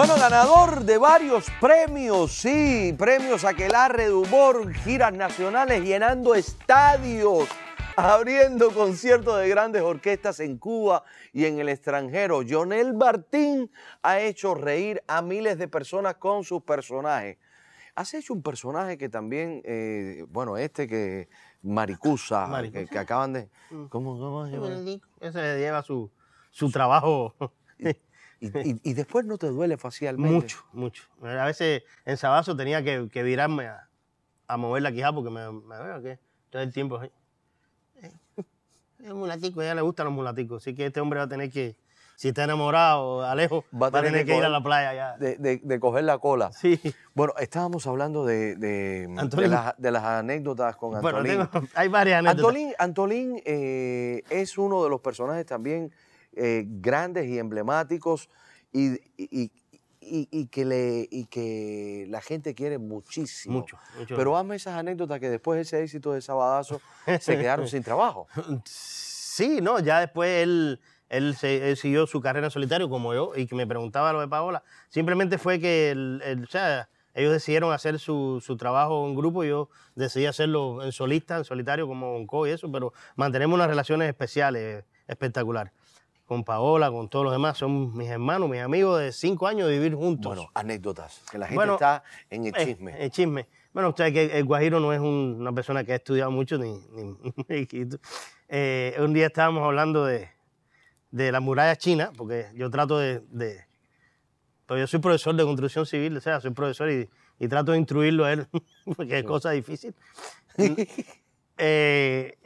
Bueno, 0.00 0.16
ganador 0.16 0.84
de 0.84 0.96
varios 0.96 1.50
premios, 1.60 2.32
sí, 2.32 2.94
premios 2.96 3.44
Aquelarre 3.44 4.06
de 4.06 4.14
Humor, 4.14 4.72
giras 4.72 5.12
nacionales 5.12 5.84
llenando 5.84 6.34
estadios, 6.34 7.46
abriendo 7.96 8.72
conciertos 8.72 9.38
de 9.38 9.50
grandes 9.50 9.82
orquestas 9.82 10.40
en 10.40 10.56
Cuba 10.56 11.04
y 11.34 11.44
en 11.44 11.60
el 11.60 11.68
extranjero. 11.68 12.40
Jonel 12.48 12.94
Martín 12.94 13.70
ha 14.00 14.20
hecho 14.20 14.54
reír 14.54 15.02
a 15.06 15.20
miles 15.20 15.58
de 15.58 15.68
personas 15.68 16.14
con 16.14 16.44
sus 16.44 16.62
personajes. 16.62 17.36
Has 17.94 18.14
hecho 18.14 18.32
un 18.32 18.42
personaje 18.42 18.96
que 18.96 19.10
también, 19.10 19.60
eh, 19.66 20.24
bueno, 20.30 20.56
este 20.56 20.88
que 20.88 21.28
Maricusa, 21.60 22.46
que, 22.46 22.50
Maricusa. 22.50 22.86
que 22.86 22.98
acaban 22.98 23.34
de... 23.34 23.50
Mm. 23.70 23.84
¿Cómo, 23.88 24.18
cómo 24.18 24.46
se 24.46 24.52
llama? 24.52 24.98
Ese 25.20 25.58
lleva 25.58 25.82
su, 25.82 26.10
su 26.50 26.70
trabajo 26.70 27.34
Y, 28.40 28.46
y- 28.68 28.80
y 28.82 28.94
después 28.94 29.24
no 29.26 29.38
te 29.38 29.48
duele 29.48 29.76
facialmente. 29.76 30.34
mucho, 30.34 30.64
mucho. 30.72 31.04
A 31.22 31.44
veces 31.44 31.82
en 32.04 32.16
Sabazo 32.16 32.56
tenía 32.56 32.82
que, 32.82 33.08
que 33.12 33.22
virarme 33.22 33.66
a, 33.68 33.88
a 34.46 34.56
mover 34.56 34.82
la 34.82 34.92
quijada 34.92 35.12
porque 35.14 35.30
me, 35.30 35.50
me 35.52 35.78
veo 35.82 36.02
que 36.02 36.18
todo 36.50 36.62
el 36.62 36.72
tiempo. 36.72 37.00
Eh, 37.02 37.10
Es 39.02 39.10
un 39.10 39.18
mulatico, 39.18 39.60
a 39.60 39.64
ella 39.64 39.74
le 39.74 39.82
gustan 39.82 40.06
los 40.06 40.14
mulaticos. 40.14 40.62
Así 40.62 40.74
que 40.74 40.86
este 40.86 41.00
hombre 41.00 41.18
va 41.18 41.24
a 41.24 41.28
tener 41.28 41.50
que, 41.50 41.74
si 42.16 42.28
está 42.28 42.44
enamorado, 42.44 43.22
Alejo, 43.24 43.64
va 43.72 43.86
a 43.86 43.90
tener, 43.90 44.26
que, 44.26 44.36
ir 44.36 44.44
a 44.44 44.48
la 44.50 44.62
playa 44.62 44.92
ya. 44.92 45.16
De, 45.16 45.36
de- 45.36 45.60
de 45.62 45.80
coger 45.80 46.04
la 46.04 46.18
cola. 46.18 46.52
Sí. 46.52 46.78
Bueno, 47.14 47.32
estábamos 47.38 47.86
hablando 47.86 48.26
de, 48.26 48.56
de- 48.56 49.08
las, 49.48 49.74
las 49.78 50.04
anécdotas 50.04 50.76
con 50.76 51.00
Bueno, 51.00 51.18
Antolín. 51.18 51.46
tengo- 51.50 51.66
hay 51.74 51.88
varias 51.88 52.18
anécdotas. 52.18 52.44
Antolín, 52.44 52.74
Antolín, 52.78 53.42
eh, 53.46 54.22
es 54.28 54.58
uno 54.58 54.82
de 54.84 54.90
los 54.90 55.00
personajes 55.00 55.46
también 55.46 55.90
eh, 56.34 56.64
grandes 56.66 57.26
y 57.28 57.38
emblemáticos 57.38 58.28
y, 58.72 58.92
y- 59.16 59.50
y- 60.02 60.28
y 60.30 60.46
que 60.46 60.64
le, 60.64 61.06
y 61.10 61.26
que 61.26 62.06
la 62.08 62.20
gente 62.22 62.54
quiere 62.54 62.78
muchísimo. 62.78 63.58
Mucho, 63.60 63.78
mucho. 63.98 64.16
Pero 64.16 64.36
hazme 64.36 64.56
esas 64.56 64.74
anécdotas 64.78 65.20
que 65.20 65.28
después 65.28 65.56
de 65.56 65.62
ese 65.62 65.82
éxito 65.82 66.12
de 66.12 66.20
Sabadazo 66.22 66.80
se 67.20 67.38
quedaron 67.38 67.68
sin 67.68 67.82
trabajo. 67.82 68.26
Sí, 68.64 69.60
no, 69.62 69.78
ya 69.78 70.00
después 70.00 70.42
él, 70.42 70.80
él, 71.08 71.34
se- 71.36 71.70
él 71.70 71.76
siguió 71.76 72.06
su 72.06 72.20
carrera 72.20 72.48
en 72.48 72.50
solitario 72.50 72.90
como 72.90 73.14
yo 73.14 73.32
y 73.36 73.46
que 73.46 73.54
me 73.54 73.66
preguntaba 73.66 74.12
lo 74.12 74.20
de 74.20 74.28
Paola. 74.28 74.62
Simplemente 74.88 75.38
fue 75.38 75.58
que 75.60 75.90
el- 75.92 76.20
el- 76.24 76.44
o 76.44 76.46
sea, 76.46 76.90
ellos 77.14 77.32
decidieron 77.32 77.72
hacer 77.72 77.98
su, 77.98 78.42
su 78.44 78.56
trabajo 78.56 79.06
en 79.06 79.14
grupo 79.14 79.42
y 79.44 79.48
yo 79.48 79.70
decidí 79.94 80.26
hacerlo 80.26 80.82
en 80.84 80.92
solista, 80.92 81.38
en 81.38 81.44
solitario 81.44 81.86
como 81.86 82.12
Bonco 82.12 82.46
y 82.46 82.50
eso, 82.50 82.70
pero 82.70 82.92
mantenemos 83.16 83.54
unas 83.54 83.68
relaciones 83.68 84.08
especiales, 84.08 84.84
espectaculares. 85.06 85.72
Con 86.30 86.44
Paola, 86.44 86.92
con 86.92 87.08
todos 87.08 87.24
los 87.24 87.32
demás, 87.32 87.58
son 87.58 87.92
mis 87.96 88.08
hermanos, 88.08 88.48
mis 88.48 88.60
amigos 88.60 89.00
de 89.00 89.10
cinco 89.10 89.48
años 89.48 89.66
de 89.66 89.74
vivir 89.76 89.96
juntos. 89.96 90.32
Bueno, 90.36 90.48
anécdotas, 90.54 91.22
que 91.28 91.38
la 91.38 91.46
gente 91.46 91.56
Bueno, 91.56 91.72
está 91.72 92.04
en 92.30 92.46
el 92.46 92.54
Eh, 92.56 92.66
chisme. 92.66 93.04
el 93.04 93.10
chisme. 93.10 93.48
Bueno, 93.72 93.88
usted 93.88 94.12
que 94.12 94.38
el 94.38 94.44
Guajiro 94.44 94.78
no 94.78 94.92
es 94.92 95.00
un- 95.00 95.38
una 95.40 95.52
persona 95.52 95.82
que 95.82 95.92
ha 95.92 95.96
estudiado 95.96 96.30
mucho 96.30 96.56
ni. 96.56 96.78
ni- 96.92 97.16
ni- 97.72 97.88
Eh, 98.48 98.94
un 99.00 99.12
día 99.12 99.26
estábamos 99.26 99.64
hablando 99.64 100.04
de, 100.04 100.28
de 101.10 101.32
la 101.32 101.40
muralla 101.40 101.74
china, 101.74 102.12
porque 102.16 102.46
yo 102.54 102.70
trato 102.70 102.96
de, 103.00 103.18
de- 103.30 103.64
Pues 104.66 104.78
yo 104.78 104.86
soy 104.86 105.00
profesor 105.00 105.34
de 105.34 105.42
construcción 105.42 105.84
civil, 105.84 106.16
o 106.16 106.20
sea, 106.20 106.40
soy 106.40 106.52
profesor 106.52 106.92
y, 106.92 107.10
y 107.40 107.48
trato 107.48 107.72
de 107.72 107.78
instruirlo 107.78 108.24
a 108.24 108.34
él, 108.34 108.46
porque 108.96 109.18
es 109.18 109.24
cosa 109.24 109.50
difícil. 109.50 109.96
Eh, 111.62 112.38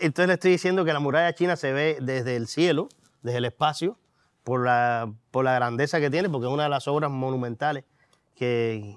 entonces 0.00 0.26
le 0.28 0.34
estoy 0.34 0.50
diciendo 0.52 0.84
que 0.84 0.92
la 0.94 0.98
muralla 0.98 1.32
china 1.34 1.56
se 1.56 1.72
ve 1.72 1.98
desde 2.00 2.34
el 2.36 2.48
cielo, 2.48 2.88
desde 3.22 3.38
el 3.38 3.44
espacio, 3.46 3.96
por 4.44 4.64
la, 4.64 5.12
por 5.30 5.44
la 5.44 5.54
grandeza 5.54 6.00
que 6.00 6.10
tiene, 6.10 6.28
porque 6.28 6.46
es 6.46 6.52
una 6.52 6.64
de 6.64 6.68
las 6.70 6.88
obras 6.88 7.10
monumentales 7.10 7.84
que, 8.34 8.96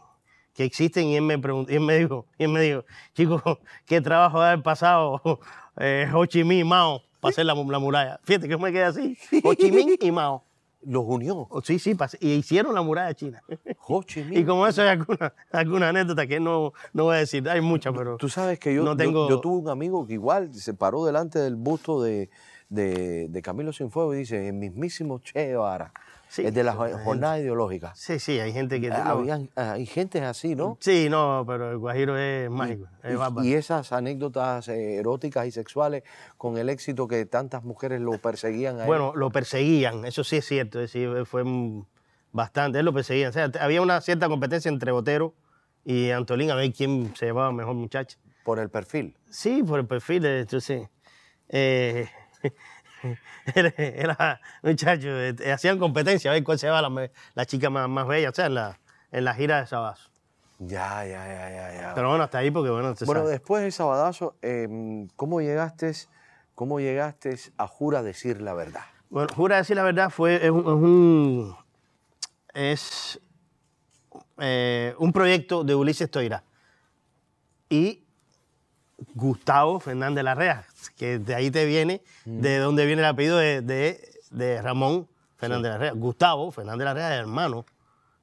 que 0.53 0.63
existen. 0.63 1.07
Y 1.07 1.15
él 1.17 1.23
me, 1.23 1.37
preguntó, 1.39 1.71
y 1.71 1.75
él 1.75 1.81
me 1.81 1.97
dijo, 1.97 2.25
y 2.37 2.43
él 2.45 2.49
me 2.49 2.61
dijo, 2.61 2.85
chicos, 3.13 3.41
¿qué 3.85 4.01
trabajo 4.01 4.41
haber 4.41 4.63
pasado 4.63 5.21
eh, 5.77 6.07
Ho 6.13 6.25
Chi 6.25 6.43
Minh 6.43 6.59
y 6.59 6.63
Mao 6.63 7.01
para 7.19 7.31
hacer 7.31 7.45
la, 7.45 7.53
la 7.53 7.79
muralla? 7.79 8.19
Fíjate 8.23 8.47
que 8.47 8.51
yo 8.51 8.59
me 8.59 8.71
quedé 8.71 8.83
así, 8.85 9.17
Ho 9.43 9.53
Chi 9.53 9.71
Minh 9.71 9.97
y 9.99 10.11
Mao. 10.11 10.43
Los 10.83 11.03
unió. 11.05 11.45
Oh, 11.51 11.61
Sí, 11.61 11.77
sí, 11.77 11.95
y 12.21 12.31
hicieron 12.31 12.73
la 12.73 12.81
muralla 12.81 13.13
china. 13.13 13.43
Ho 13.87 14.01
Chi 14.01 14.23
Minh. 14.23 14.39
Y 14.39 14.45
como 14.45 14.65
eso 14.65 14.81
hay 14.81 14.87
alguna, 14.87 15.31
alguna 15.51 15.89
anécdota 15.89 16.25
que 16.25 16.39
no, 16.39 16.73
no 16.93 17.03
voy 17.03 17.17
a 17.17 17.19
decir, 17.19 17.47
hay 17.47 17.61
muchas, 17.61 17.93
pero... 17.95 18.17
Tú 18.17 18.29
sabes 18.29 18.57
que 18.57 18.73
yo, 18.73 18.81
no 18.83 18.93
yo- 18.93 18.97
tengo- 18.97 19.29
yo, 19.29 19.39
tuve 19.41 19.59
un 19.61 19.69
amigo 19.69 20.07
que 20.07 20.13
igual 20.13 20.51
se 20.55 20.73
paró 20.73 21.05
delante 21.05 21.37
del 21.37 21.55
busto 21.55 22.01
de, 22.01 22.31
de, 22.71 23.27
de 23.29 23.41
Camilo 23.41 23.73
Cienfuegos 23.73 24.15
y 24.15 24.19
dice, 24.19 24.47
el 24.47 24.53
mismísimo 24.53 25.19
Che 25.19 25.47
Guevara, 25.47 25.91
Sí, 26.29 26.45
es 26.45 26.53
de 26.53 26.63
la 26.63 26.71
gente- 26.73 27.03
jornada 27.03 27.37
ideológica. 27.39 27.91
Sí, 27.93 28.17
sí, 28.17 28.39
hay 28.39 28.53
gente 28.53 28.79
que... 28.79 28.89
Ah, 28.89 29.03
no. 29.03 29.11
habían- 29.11 29.49
ah, 29.57 29.73
hay 29.73 29.85
gente 29.85 30.21
así, 30.23 30.55
¿no? 30.55 30.77
Sí, 30.79 31.09
no, 31.09 31.43
pero 31.45 31.71
el 31.71 31.77
Guajiro 31.77 32.17
es 32.17 32.49
mágico, 32.49 32.87
es. 33.03 33.17
Y, 33.43 33.47
y 33.49 33.53
esas 33.55 33.91
anécdotas 33.91 34.69
eh, 34.69 34.95
eróticas 34.95 35.45
y 35.45 35.51
sexuales 35.51 36.03
con 36.37 36.57
el 36.57 36.69
éxito 36.69 37.05
que 37.09 37.25
tantas 37.25 37.65
mujeres 37.65 37.99
lo 37.99 38.17
perseguían 38.17 38.77
a 38.77 38.83
él. 38.83 38.87
Bueno, 38.87 39.11
lo 39.13 39.29
perseguían, 39.29 40.05
eso 40.05 40.23
sí 40.23 40.37
es 40.37 40.45
cierto, 40.45 40.79
es 40.79 40.93
decir, 40.93 41.25
fue 41.25 41.43
bastante, 42.31 42.79
él 42.79 42.85
lo 42.85 42.93
perseguían. 42.93 43.31
O 43.31 43.33
sea, 43.33 43.51
había 43.59 43.81
una 43.81 43.99
cierta 43.99 44.29
competencia 44.29 44.69
entre 44.69 44.93
Botero 44.93 45.33
y 45.83 46.11
Antolín 46.11 46.49
a 46.51 46.55
ver 46.55 46.71
quién 46.71 47.13
se 47.17 47.25
llevaba 47.25 47.51
mejor 47.51 47.75
muchacha. 47.75 48.17
por 48.45 48.57
el 48.59 48.69
perfil. 48.69 49.17
Sí, 49.29 49.63
por 49.63 49.79
el 49.81 49.85
perfil, 49.85 50.25
eh, 50.25 50.39
entonces, 50.39 50.87
eh, 51.49 52.07
era, 53.55 53.73
era, 53.77 54.41
muchacho, 54.61 55.07
eh, 55.09 55.51
hacían 55.51 55.79
competencia 55.79 56.31
a 56.31 56.33
ver 56.33 56.43
cuál 56.43 56.59
se 56.59 56.67
llevaba 56.67 56.89
la, 56.89 57.09
la 57.33 57.45
chica 57.45 57.69
más, 57.69 57.89
más 57.89 58.07
bella, 58.07 58.29
o 58.29 58.33
sea, 58.33 58.45
en 58.47 58.55
la, 58.55 58.79
en 59.11 59.25
la 59.25 59.33
gira 59.33 59.61
de 59.61 59.67
Sabazo. 59.67 60.09
Ya, 60.59 61.03
ya, 61.05 61.27
ya, 61.27 61.49
ya, 61.49 61.73
ya. 61.73 61.93
Pero 61.95 62.09
bueno, 62.09 62.23
hasta 62.23 62.37
ahí 62.37 62.51
porque 62.51 62.69
bueno, 62.69 62.93
bueno, 63.05 63.21
sabe. 63.21 63.31
después 63.31 63.63
del 63.63 63.71
sabadazo, 63.71 64.35
em, 64.43 65.07
¿cómo 65.15 65.41
llegaste, 65.41 65.91
cómo 66.53 66.79
llegaste 66.79 67.35
a 67.57 67.65
Jura 67.65 68.03
decir 68.03 68.41
la 68.41 68.53
verdad? 68.53 68.83
Bueno, 69.09 69.27
jura 69.35 69.57
decir 69.57 69.75
la 69.75 69.83
verdad, 69.83 70.09
fue, 70.09 70.35
es 70.35 70.51
un, 70.51 70.59
es 70.59 70.65
un, 70.67 71.55
es, 72.53 73.19
eh, 74.37 74.95
un 74.99 75.11
proyecto 75.11 75.63
de 75.63 75.75
Ulises 75.75 76.09
Toira 76.09 76.43
y 77.69 78.00
Gustavo 79.13 79.79
Fernández 79.79 80.23
Larrea, 80.23 80.65
que 80.97 81.19
de 81.19 81.35
ahí 81.35 81.51
te 81.51 81.65
viene, 81.65 82.01
de 82.25 82.57
donde 82.59 82.85
viene 82.85 83.01
el 83.01 83.07
apellido 83.07 83.37
de, 83.37 83.61
de- 83.61 83.99
de 84.31 84.61
Ramón 84.61 85.07
Fernández 85.37 85.71
Larrea. 85.71 85.91
Gustavo 85.91 86.51
Fernández 86.51 86.85
Larrea 86.85 87.13
es 87.15 87.19
hermano 87.21 87.65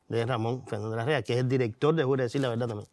de 0.09 0.25
Ramón 0.25 0.65
Fernández 0.67 0.97
Larrea, 0.97 1.23
que 1.23 1.35
es 1.35 1.41
el 1.41 1.49
director 1.49 1.95
de 1.95 2.05
Jura 2.05 2.25
decir 2.25 2.41
la 2.41 2.49
verdad 2.49 2.67
también. 2.69 2.89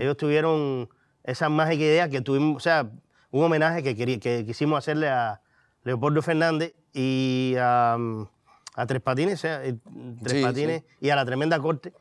Ellos 0.00 0.16
tuvieron 0.18 0.88
esa 1.24 1.48
mágica 1.48 1.82
idea 1.84 2.08
que 2.10 2.20
tuvimos, 2.20 2.56
o 2.56 2.60
sea, 2.60 2.90
un 3.30 3.44
homenaje 3.44 3.82
que, 3.82 3.96
querí- 3.96 4.18
que 4.20 4.44
quisimos 4.44 4.78
hacerle 4.78 5.08
a 5.08 5.40
Leopoldo 5.84 6.20
Fernández 6.22 6.74
y 6.92 7.54
a, 7.58 7.96
mm, 7.98 8.22
a 8.74 8.86
Tres 8.86 9.00
Patines, 9.00 9.34
o 9.34 9.42
sea, 9.42 9.64
eh, 9.64 9.74
Tres 10.22 10.38
Sí, 10.38 10.42
Patines 10.42 10.82
y 11.00 11.08
a 11.10 11.16
la 11.16 11.24
Tremenda 11.24 11.58
Corte. 11.58 11.92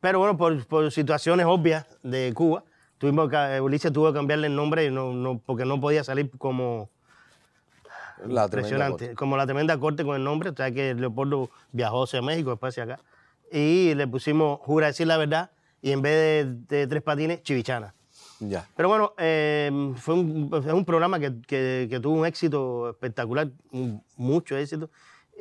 Pero 0.00 0.18
bueno, 0.20 0.36
por, 0.36 0.64
por 0.66 0.90
situaciones 0.92 1.46
obvias 1.46 1.86
de 2.02 2.32
Cuba, 2.34 2.64
tuvimos 3.00 3.30
que, 3.30 3.36
eh, 3.36 3.60
Ulises 3.60 3.92
tuvo 3.92 4.08
que 4.12 4.18
cambiarle 4.18 4.46
el 4.46 4.54
nombre 4.54 4.88
no, 4.90 5.12
no, 5.14 5.38
porque 5.44 5.64
no 5.64 5.80
podía 5.80 6.04
salir 6.04 6.30
como 6.38 6.90
La 8.26 8.44
impresionante, 8.44 9.14
como 9.14 9.36
la 9.38 9.46
Tremenda 9.46 9.78
Corte 9.78 10.04
con 10.04 10.14
el 10.14 10.22
nombre. 10.22 10.50
O 10.50 10.54
sea 10.54 10.70
que 10.70 10.94
Leopoldo 10.94 11.48
viajó 11.72 12.04
hacia 12.04 12.20
México, 12.20 12.50
después 12.50 12.74
hacia 12.74 12.84
acá. 12.84 13.02
Y 13.50 13.94
le 13.94 14.06
pusimos 14.06 14.60
Jura 14.60 14.88
decir 14.88 15.06
la 15.06 15.16
verdad 15.16 15.50
y 15.82 15.92
en 15.92 16.02
vez 16.02 16.46
de, 16.68 16.76
de 16.76 16.86
Tres 16.86 17.02
Patines, 17.02 17.42
Chivichana. 17.42 17.94
Ya. 18.38 18.66
Pero 18.76 18.88
bueno, 18.88 19.12
eh, 19.18 19.70
fue 19.96 20.14
un, 20.14 20.50
es 20.66 20.72
un 20.72 20.84
programa 20.84 21.18
que, 21.18 21.40
que- 21.46 21.86
que 21.90 22.00
tuvo 22.00 22.14
un 22.20 22.26
éxito 22.26 22.90
espectacular, 22.90 23.48
un- 23.72 24.02
mucho 24.16 24.56
éxito. 24.56 24.90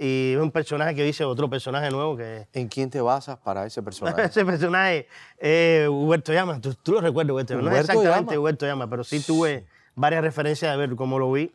Y 0.01 0.31
es 0.33 0.39
un 0.41 0.49
personaje 0.51 0.95
que 0.95 1.03
dice 1.03 1.25
otro 1.25 1.49
personaje 1.49 1.91
nuevo 1.91 2.15
que 2.15 2.47
¿En 2.53 2.69
quién 2.69 2.89
te 2.89 3.01
basas 3.01 3.37
para 3.37 3.65
ese 3.65 3.83
personaje? 3.83 4.23
ese 4.23 4.45
personaje 4.45 5.07
es 5.37 5.89
Huberto 5.89 6.31
Llama. 6.31 6.61
Tú, 6.61 6.73
tú 6.73 6.93
lo 6.93 7.01
recuerdas, 7.01 7.33
Huberto 7.33 7.53
Llama. 7.55 7.69
No 7.69 7.75
es 7.75 7.81
exactamente 7.81 8.31
Llama. 8.35 8.41
Huberto 8.41 8.65
Llama, 8.65 8.89
pero 8.89 9.03
sí 9.03 9.19
tuve 9.19 9.65
varias 9.95 10.23
referencias 10.23 10.71
de 10.71 10.77
ver 10.77 10.95
cómo 10.95 11.19
lo 11.19 11.29
vi. 11.33 11.51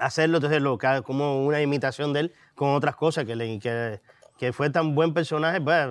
Hacerlo, 0.00 0.38
entonces, 0.38 0.60
lo, 0.60 0.76
como 1.04 1.46
una 1.46 1.62
imitación 1.62 2.12
de 2.12 2.20
él 2.20 2.32
con 2.56 2.70
otras 2.70 2.96
cosas 2.96 3.24
que, 3.24 3.36
le, 3.36 3.60
que, 3.60 4.00
que 4.36 4.52
fue 4.52 4.68
tan 4.70 4.96
buen 4.96 5.14
personaje. 5.14 5.60
Pues, 5.60 5.86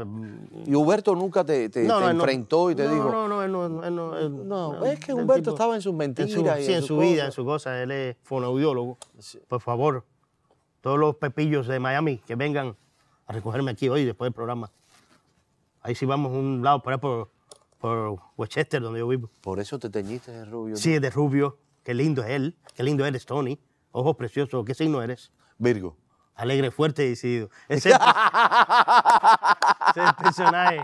Y 0.66 0.76
Huberto 0.76 1.16
nunca 1.16 1.46
te, 1.46 1.70
te- 1.70 1.84
no, 1.84 2.00
te 2.00 2.04
no, 2.04 2.10
él 2.10 2.18
no. 2.18 2.24
enfrentó 2.24 2.70
y 2.70 2.76
te 2.76 2.84
no, 2.84 2.94
dijo. 2.94 3.06
No, 3.10 3.28
no, 3.30 3.48
no. 3.48 3.84
él 3.86 3.96
no, 3.96 4.18
él- 4.18 4.46
No, 4.46 4.84
es 4.86 5.00
que 5.00 5.14
Humberto 5.14 5.52
tipo- 5.52 5.56
estaba 5.56 5.76
en 5.76 5.82
sus 5.82 5.94
mentiras. 5.94 6.30
en 6.32 6.36
su, 6.36 6.46
y 6.60 6.64
sí, 6.66 6.74
en 6.74 6.84
su 6.84 6.98
vida, 6.98 7.10
en 7.12 7.18
cosas. 7.28 7.34
su 7.36 7.46
cosa. 7.46 7.82
Él 7.82 7.92
es 7.92 8.18
fonoaudiólogo. 8.24 8.98
Por 9.48 9.62
favor, 9.62 10.04
todos 10.84 11.00
los 11.00 11.16
pepillos 11.16 11.66
de 11.66 11.80
Miami 11.80 12.18
que 12.18 12.36
vengan 12.36 12.76
a 13.26 13.32
recogerme 13.32 13.72
aquí 13.72 13.88
hoy 13.88 14.04
después 14.04 14.28
del 14.28 14.34
programa. 14.34 14.70
Ahí 15.82 15.96
sí 15.96 16.06
vamos 16.06 16.34
a 16.34 16.36
un 16.36 16.62
lado 16.62 16.84
por 16.84 16.92
ahí 16.92 17.00
por, 17.00 17.32
por 17.80 18.20
Westchester, 18.36 18.82
donde 18.82 19.00
yo 19.00 19.08
vivo. 19.08 19.30
Por 19.40 19.62
eso 19.62 19.80
te 19.80 19.90
teñiste 19.90 20.34
de 20.34 20.44
rubio. 20.44 20.76
Sí, 20.76 21.00
de 21.00 21.10
rubio. 21.10 21.58
Qué 21.84 21.94
lindo 21.94 22.22
es 22.22 22.32
él. 22.32 22.58
Qué 22.76 22.84
lindo 22.84 23.06
eres, 23.06 23.26
Tony. 23.26 23.58
Ojos 23.94 24.18
preciosos. 24.18 24.66
¿Qué 24.66 24.74
signo 24.74 25.02
eres? 25.02 25.32
Virgo. 25.58 25.96
alegre, 26.36 26.70
fuerte 26.70 27.06
y 27.06 27.12
decidido. 27.12 27.50
Ese, 27.70 27.92
ese 27.92 28.00
personaje, 30.22 30.84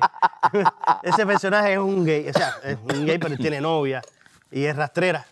ese 1.04 1.26
personaje 1.26 1.74
es 1.74 1.80
un 1.80 2.06
gay, 2.06 2.30
o 2.30 2.34
sea, 2.34 2.54
es 2.64 2.78
un 2.78 3.06
gay 3.06 3.18
pero 3.18 3.36
tiene 3.36 3.60
novia 3.60 4.02
y 4.50 4.64
es 4.64 4.78
rastrera. 4.78 5.26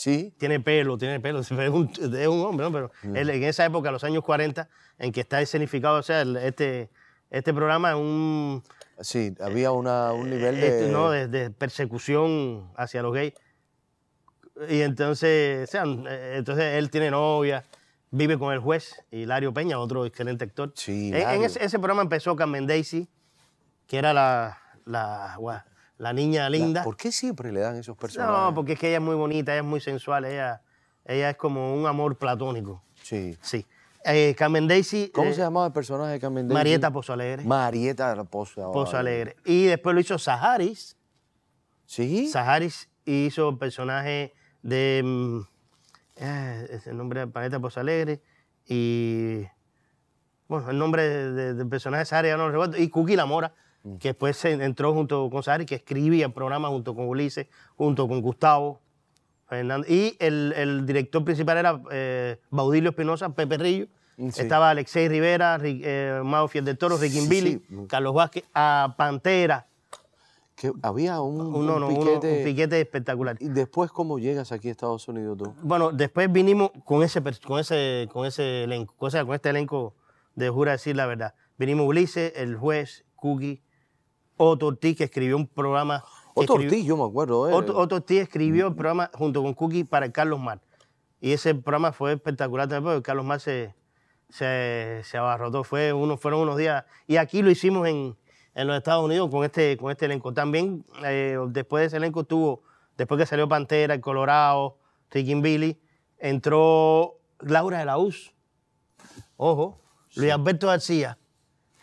Sí. 0.00 0.32
Tiene 0.38 0.60
pelo, 0.60 0.96
tiene 0.96 1.20
pelo, 1.20 1.40
es 1.40 1.50
un, 1.50 1.90
es 1.98 2.26
un 2.26 2.40
hombre, 2.44 2.64
¿no? 2.66 2.72
Pero 2.72 2.90
Mm. 3.02 3.16
él 3.16 3.30
en 3.30 3.42
esa 3.44 3.66
época, 3.66 3.90
los 3.90 4.02
años 4.02 4.24
40, 4.24 4.68
en 4.98 5.12
que 5.12 5.20
está 5.20 5.42
escenificado, 5.42 5.98
o 5.98 6.02
sea, 6.02 6.22
el- 6.22 6.36
este, 6.38 6.88
este 7.30 7.52
programa 7.52 7.90
es 7.90 7.96
un, 7.96 8.62
Sí, 9.02 9.34
había 9.40 9.72
una, 9.72 10.12
un 10.12 10.28
nivel 10.30 10.60
de... 10.60 10.66
este, 10.68 10.88
¿no? 10.92 11.10
de, 11.10 11.26
de 11.28 11.50
persecución 11.50 12.70
hacia 12.76 13.02
los 13.02 13.12
gays. 13.14 13.32
Y 14.68 14.80
entonces, 14.82 15.68
o 15.68 15.70
sea, 15.72 15.84
eh, 15.86 16.34
entonces 16.36 16.76
él 16.76 16.90
tiene 16.90 17.10
novia, 17.10 17.64
vive 18.10 18.38
con 18.38 18.52
el 18.52 18.58
juez 18.60 19.02
Hilario 19.10 19.52
Peña, 19.54 19.78
otro 19.78 20.04
excelente 20.06 20.44
actor. 20.44 20.72
Sí, 20.76 21.10
En- 21.14 21.28
en, 21.28 21.44
ese, 21.44 21.64
ese 21.64 21.78
programa 21.78 22.02
empezó 22.02 22.36
Carmen 22.36 22.66
Daisy, 22.66 23.08
que 23.86 23.96
era 23.98 24.12
la, 24.12 24.58
la, 24.84 25.34
la 26.00 26.12
niña 26.12 26.48
linda. 26.48 26.82
¿Por 26.82 26.96
qué 26.96 27.12
siempre 27.12 27.52
le 27.52 27.60
dan 27.60 27.76
esos 27.76 27.96
personajes? 27.96 28.34
No, 28.34 28.54
porque 28.54 28.72
es 28.72 28.78
que 28.78 28.88
ella 28.88 28.96
es 28.96 29.02
muy 29.02 29.14
bonita, 29.14 29.52
ella 29.52 29.60
es 29.60 29.66
muy 29.66 29.80
sensual, 29.80 30.24
ella, 30.24 30.62
ella 31.04 31.30
es 31.30 31.36
como 31.36 31.74
un 31.74 31.86
amor 31.86 32.16
platónico. 32.16 32.82
Sí. 33.02 33.36
Sí. 33.42 33.66
Eh, 34.04 34.34
Carmen 34.36 34.66
Daisy. 34.66 35.10
¿Cómo 35.14 35.28
eh, 35.28 35.34
se 35.34 35.42
llamaba 35.42 35.66
el 35.66 35.72
personaje 35.74 36.12
de 36.12 36.20
Carmen 36.20 36.48
Daisy? 36.48 36.54
Marieta 36.54 36.90
Pozo 36.90 37.12
Alegre. 37.12 37.44
Marieta 37.44 38.24
Pozo 38.24 38.72
Pozo 38.72 38.96
Alegre. 38.96 39.36
Y 39.44 39.66
después 39.66 39.94
lo 39.94 40.00
hizo 40.00 40.18
Saharis. 40.18 40.96
¿Sí? 41.84 42.28
Saharis 42.28 42.88
hizo 43.04 43.50
el 43.50 43.58
personaje 43.58 44.32
de. 44.62 45.02
mm, 45.04 45.40
eh, 46.16 46.66
es 46.70 46.86
el 46.86 46.96
nombre 46.96 47.20
del 47.20 47.28
planeta 47.30 47.60
Pozo 47.60 47.80
Alegre. 47.80 48.22
Y. 48.66 49.44
Bueno, 50.48 50.70
el 50.70 50.78
nombre 50.78 51.02
de- 51.08 51.32
de- 51.32 51.54
del 51.54 51.68
personaje 51.68 52.00
de 52.00 52.06
Saharis 52.06 52.30
ya 52.30 52.36
no 52.38 52.44
lo 52.46 52.52
recuerdo. 52.52 52.76
Y 52.78 52.88
Cookie 52.88 53.16
La 53.16 53.26
Mora, 53.26 53.52
Mm. 53.82 53.96
que 53.96 54.08
después 54.08 54.44
entró 54.44 54.92
junto 54.92 55.28
con 55.30 55.42
Saharis, 55.42 55.66
que 55.66 55.76
escribía 55.76 56.26
el 56.26 56.32
programa 56.32 56.68
junto 56.68 56.94
con 56.94 57.08
Ulises, 57.08 57.46
junto 57.76 58.06
con 58.08 58.20
Gustavo. 58.20 58.80
Fernández. 59.48 59.90
Y 59.90 60.16
el, 60.20 60.52
el 60.56 60.86
director 60.86 61.24
principal 61.24 61.58
era 61.58 61.82
eh, 61.90 62.38
Baudilio 62.50 62.90
Espinosa, 62.90 63.30
Pepe 63.30 63.58
Rillo. 63.58 63.86
Mm, 64.16 64.28
sí. 64.30 64.42
Estaba 64.42 64.70
Alexei 64.70 65.08
Rivera, 65.08 65.58
Ri- 65.58 65.80
eh, 65.82 66.20
Mao 66.22 66.46
Fiel 66.46 66.64
del 66.64 66.78
Toro, 66.78 66.96
Sí, 66.98 67.26
Billy, 67.28 67.60
sí. 67.68 67.86
Carlos 67.88 68.14
Vázquez, 68.14 68.44
a 68.54 68.94
Pantera. 68.96 69.66
Que 70.54 70.70
había 70.82 71.20
un, 71.20 71.40
Un, 71.40 71.54
un 71.56 71.66
no, 71.66 71.78
no, 71.80 71.88
uno- 71.88 71.98
piquete. 71.98 72.38
un 72.38 72.44
piquete 72.44 72.80
espectacular. 72.80 73.36
¿Y 73.40 73.48
después 73.48 73.90
cómo 73.90 74.18
llegas 74.20 74.52
aquí 74.52 74.68
a 74.68 74.70
Estados 74.72 75.08
Unidos 75.08 75.36
tú? 75.38 75.52
Bueno, 75.62 75.90
después 75.90 76.30
vinimos 76.30 76.70
con 76.84 77.02
ese, 77.02 77.20
con 77.44 77.58
ese, 77.58 78.08
con 78.12 78.26
ese 78.26 78.64
elenco, 78.64 78.94
o 78.98 79.10
sea, 79.10 79.24
con 79.24 79.34
este 79.34 79.48
elenco 79.50 79.94
de 80.36 80.48
Jura 80.50 80.72
decir 80.72 80.94
la 80.94 81.06
verdad. 81.06 81.34
Vinimos 81.58 81.86
Ulises, 81.88 82.34
el 82.36 82.56
juez, 82.56 83.04
Cookie, 83.16 83.62
Otto 84.42 84.66
Ortiz, 84.68 84.96
que 84.96 85.04
escribió 85.04 85.36
un 85.36 85.46
programa. 85.46 86.02
Otro 86.34 86.54
escribió- 86.54 86.66
Ortiz, 86.70 86.86
yo 86.86 86.96
me 86.96 87.04
acuerdo. 87.04 87.48
¿eh? 87.48 87.52
Otto, 87.52 87.76
Otto 87.76 87.96
Ortiz 87.96 88.20
escribió 88.22 88.68
el 88.68 88.74
programa 88.74 89.10
junto 89.14 89.42
con 89.42 89.52
Cookie 89.54 89.84
para 89.84 90.10
Carlos 90.10 90.40
Mar. 90.40 90.60
Y 91.20 91.32
ese 91.32 91.54
programa 91.54 91.92
fue 91.92 92.12
espectacular 92.14 92.66
también 92.68 92.94
porque 92.94 93.02
Carlos 93.02 93.26
Mar 93.26 93.40
se, 93.40 93.74
se, 94.30 95.02
se 95.04 95.18
abarrotó. 95.18 95.62
Fue 95.64 95.92
uno, 95.92 96.16
fueron 96.16 96.40
unos 96.40 96.56
días. 96.56 96.84
Y 97.06 97.16
aquí 97.18 97.42
lo 97.42 97.50
hicimos 97.50 97.86
en, 97.88 98.16
en 98.54 98.66
los 98.66 98.76
Estados 98.76 99.04
Unidos 99.04 99.28
con 99.30 99.44
este, 99.44 99.76
con 99.76 99.90
este 99.90 100.06
elenco. 100.06 100.32
También 100.32 100.84
eh, 101.04 101.36
después 101.48 101.82
de 101.82 101.86
ese 101.88 101.96
elenco 101.98 102.24
tuvo, 102.24 102.62
después 102.96 103.18
que 103.18 103.26
salió 103.26 103.46
Pantera, 103.48 103.92
el 103.94 104.00
Colorado, 104.00 104.78
Ricky 105.10 105.34
Billy, 105.34 105.78
entró 106.18 107.18
Laura 107.40 107.78
de 107.80 107.84
la 107.84 107.98
US. 107.98 108.32
Ojo, 109.36 109.78
Luis 110.16 110.32
Alberto 110.32 110.68
García, 110.68 111.18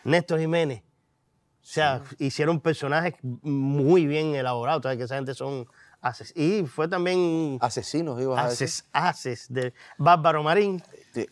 Néstor 0.04 0.40
Jiménez. 0.40 0.82
O 1.68 1.70
sea, 1.70 2.00
hicieron 2.18 2.60
personajes 2.60 3.14
muy 3.22 4.06
bien 4.06 4.34
elaborados. 4.34 4.82
¿sabes? 4.82 4.96
Que 4.96 5.04
esa 5.04 5.16
gente 5.16 5.34
son 5.34 5.68
haces. 6.00 6.32
Y 6.34 6.64
fue 6.64 6.88
también 6.88 7.58
Asesinos, 7.60 8.18
ibas 8.22 8.38
a 8.38 8.48
decir. 8.48 8.64
haces, 8.64 8.88
haces 8.94 9.46
de 9.52 9.74
Bárbaro 9.98 10.42
Marín. 10.42 10.82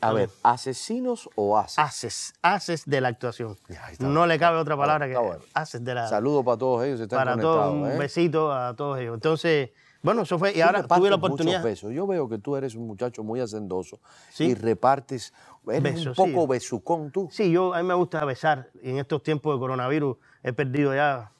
A 0.02 0.12
ver, 0.12 0.28
¿asesinos 0.42 1.30
o 1.36 1.56
haces? 1.56 1.78
Haces, 1.78 2.34
haces 2.42 2.84
de 2.84 3.00
la 3.00 3.08
actuación. 3.08 3.56
Ya, 3.68 3.90
está 3.90 4.04
No 4.04 4.26
le 4.26 4.38
cabe 4.38 4.58
otra 4.58 4.76
palabra 4.76 5.06
que 5.06 5.14
está 5.14 5.38
haces 5.54 5.82
de 5.82 5.94
la. 5.94 6.06
Saludos 6.06 6.44
para 6.44 6.58
todos 6.58 6.84
ellos, 6.84 7.00
están 7.00 7.18
para 7.18 7.38
todos, 7.38 7.72
un 7.72 7.90
¿eh? 7.92 7.96
besito 7.96 8.52
a 8.52 8.76
todos 8.76 8.98
ellos. 8.98 9.14
Entonces, 9.14 9.70
bueno, 10.06 10.22
eso 10.22 10.38
fue. 10.38 10.56
Y 10.56 10.60
ahora 10.60 10.86
tuve 10.86 11.10
la 11.10 11.16
oportunidad. 11.16 11.62
besos. 11.62 11.92
Yo 11.92 12.06
veo 12.06 12.28
que 12.28 12.38
tú 12.38 12.56
eres 12.56 12.74
un 12.74 12.86
muchacho 12.86 13.22
muy 13.22 13.40
hacendoso 13.40 14.00
Sí. 14.30 14.44
y 14.44 14.54
repartes. 14.54 15.34
Eres 15.70 16.06
un 16.06 16.14
sí. 16.14 16.22
poco 16.32 16.46
besucón 16.46 17.10
tú. 17.10 17.28
Sí, 17.30 17.50
yo 17.50 17.74
a 17.74 17.82
mí 17.82 17.88
me 17.88 17.94
gusta 17.94 18.24
besar. 18.24 18.70
Y 18.82 18.90
en 18.90 18.98
estos 18.98 19.22
tiempos 19.22 19.54
de 19.54 19.58
coronavirus 19.60 20.16
he 20.42 20.52
perdido 20.52 20.94
ya. 20.94 21.30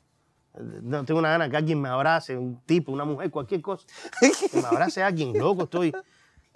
No 0.83 1.05
tengo 1.05 1.21
una 1.21 1.31
gana 1.31 1.49
que 1.51 1.57
alguien 1.57 1.81
me 1.81 1.89
abrace, 1.89 2.37
un 2.37 2.61
tipo, 2.67 2.91
una 2.91 3.05
mujer, 3.05 3.31
cualquier 3.31 3.61
cosa. 3.63 3.87
Que 4.51 4.61
me 4.61 4.67
abrace 4.67 5.03
a 5.03 5.07
alguien, 5.07 5.39
loco 5.39 5.65
estoy. 5.65 5.93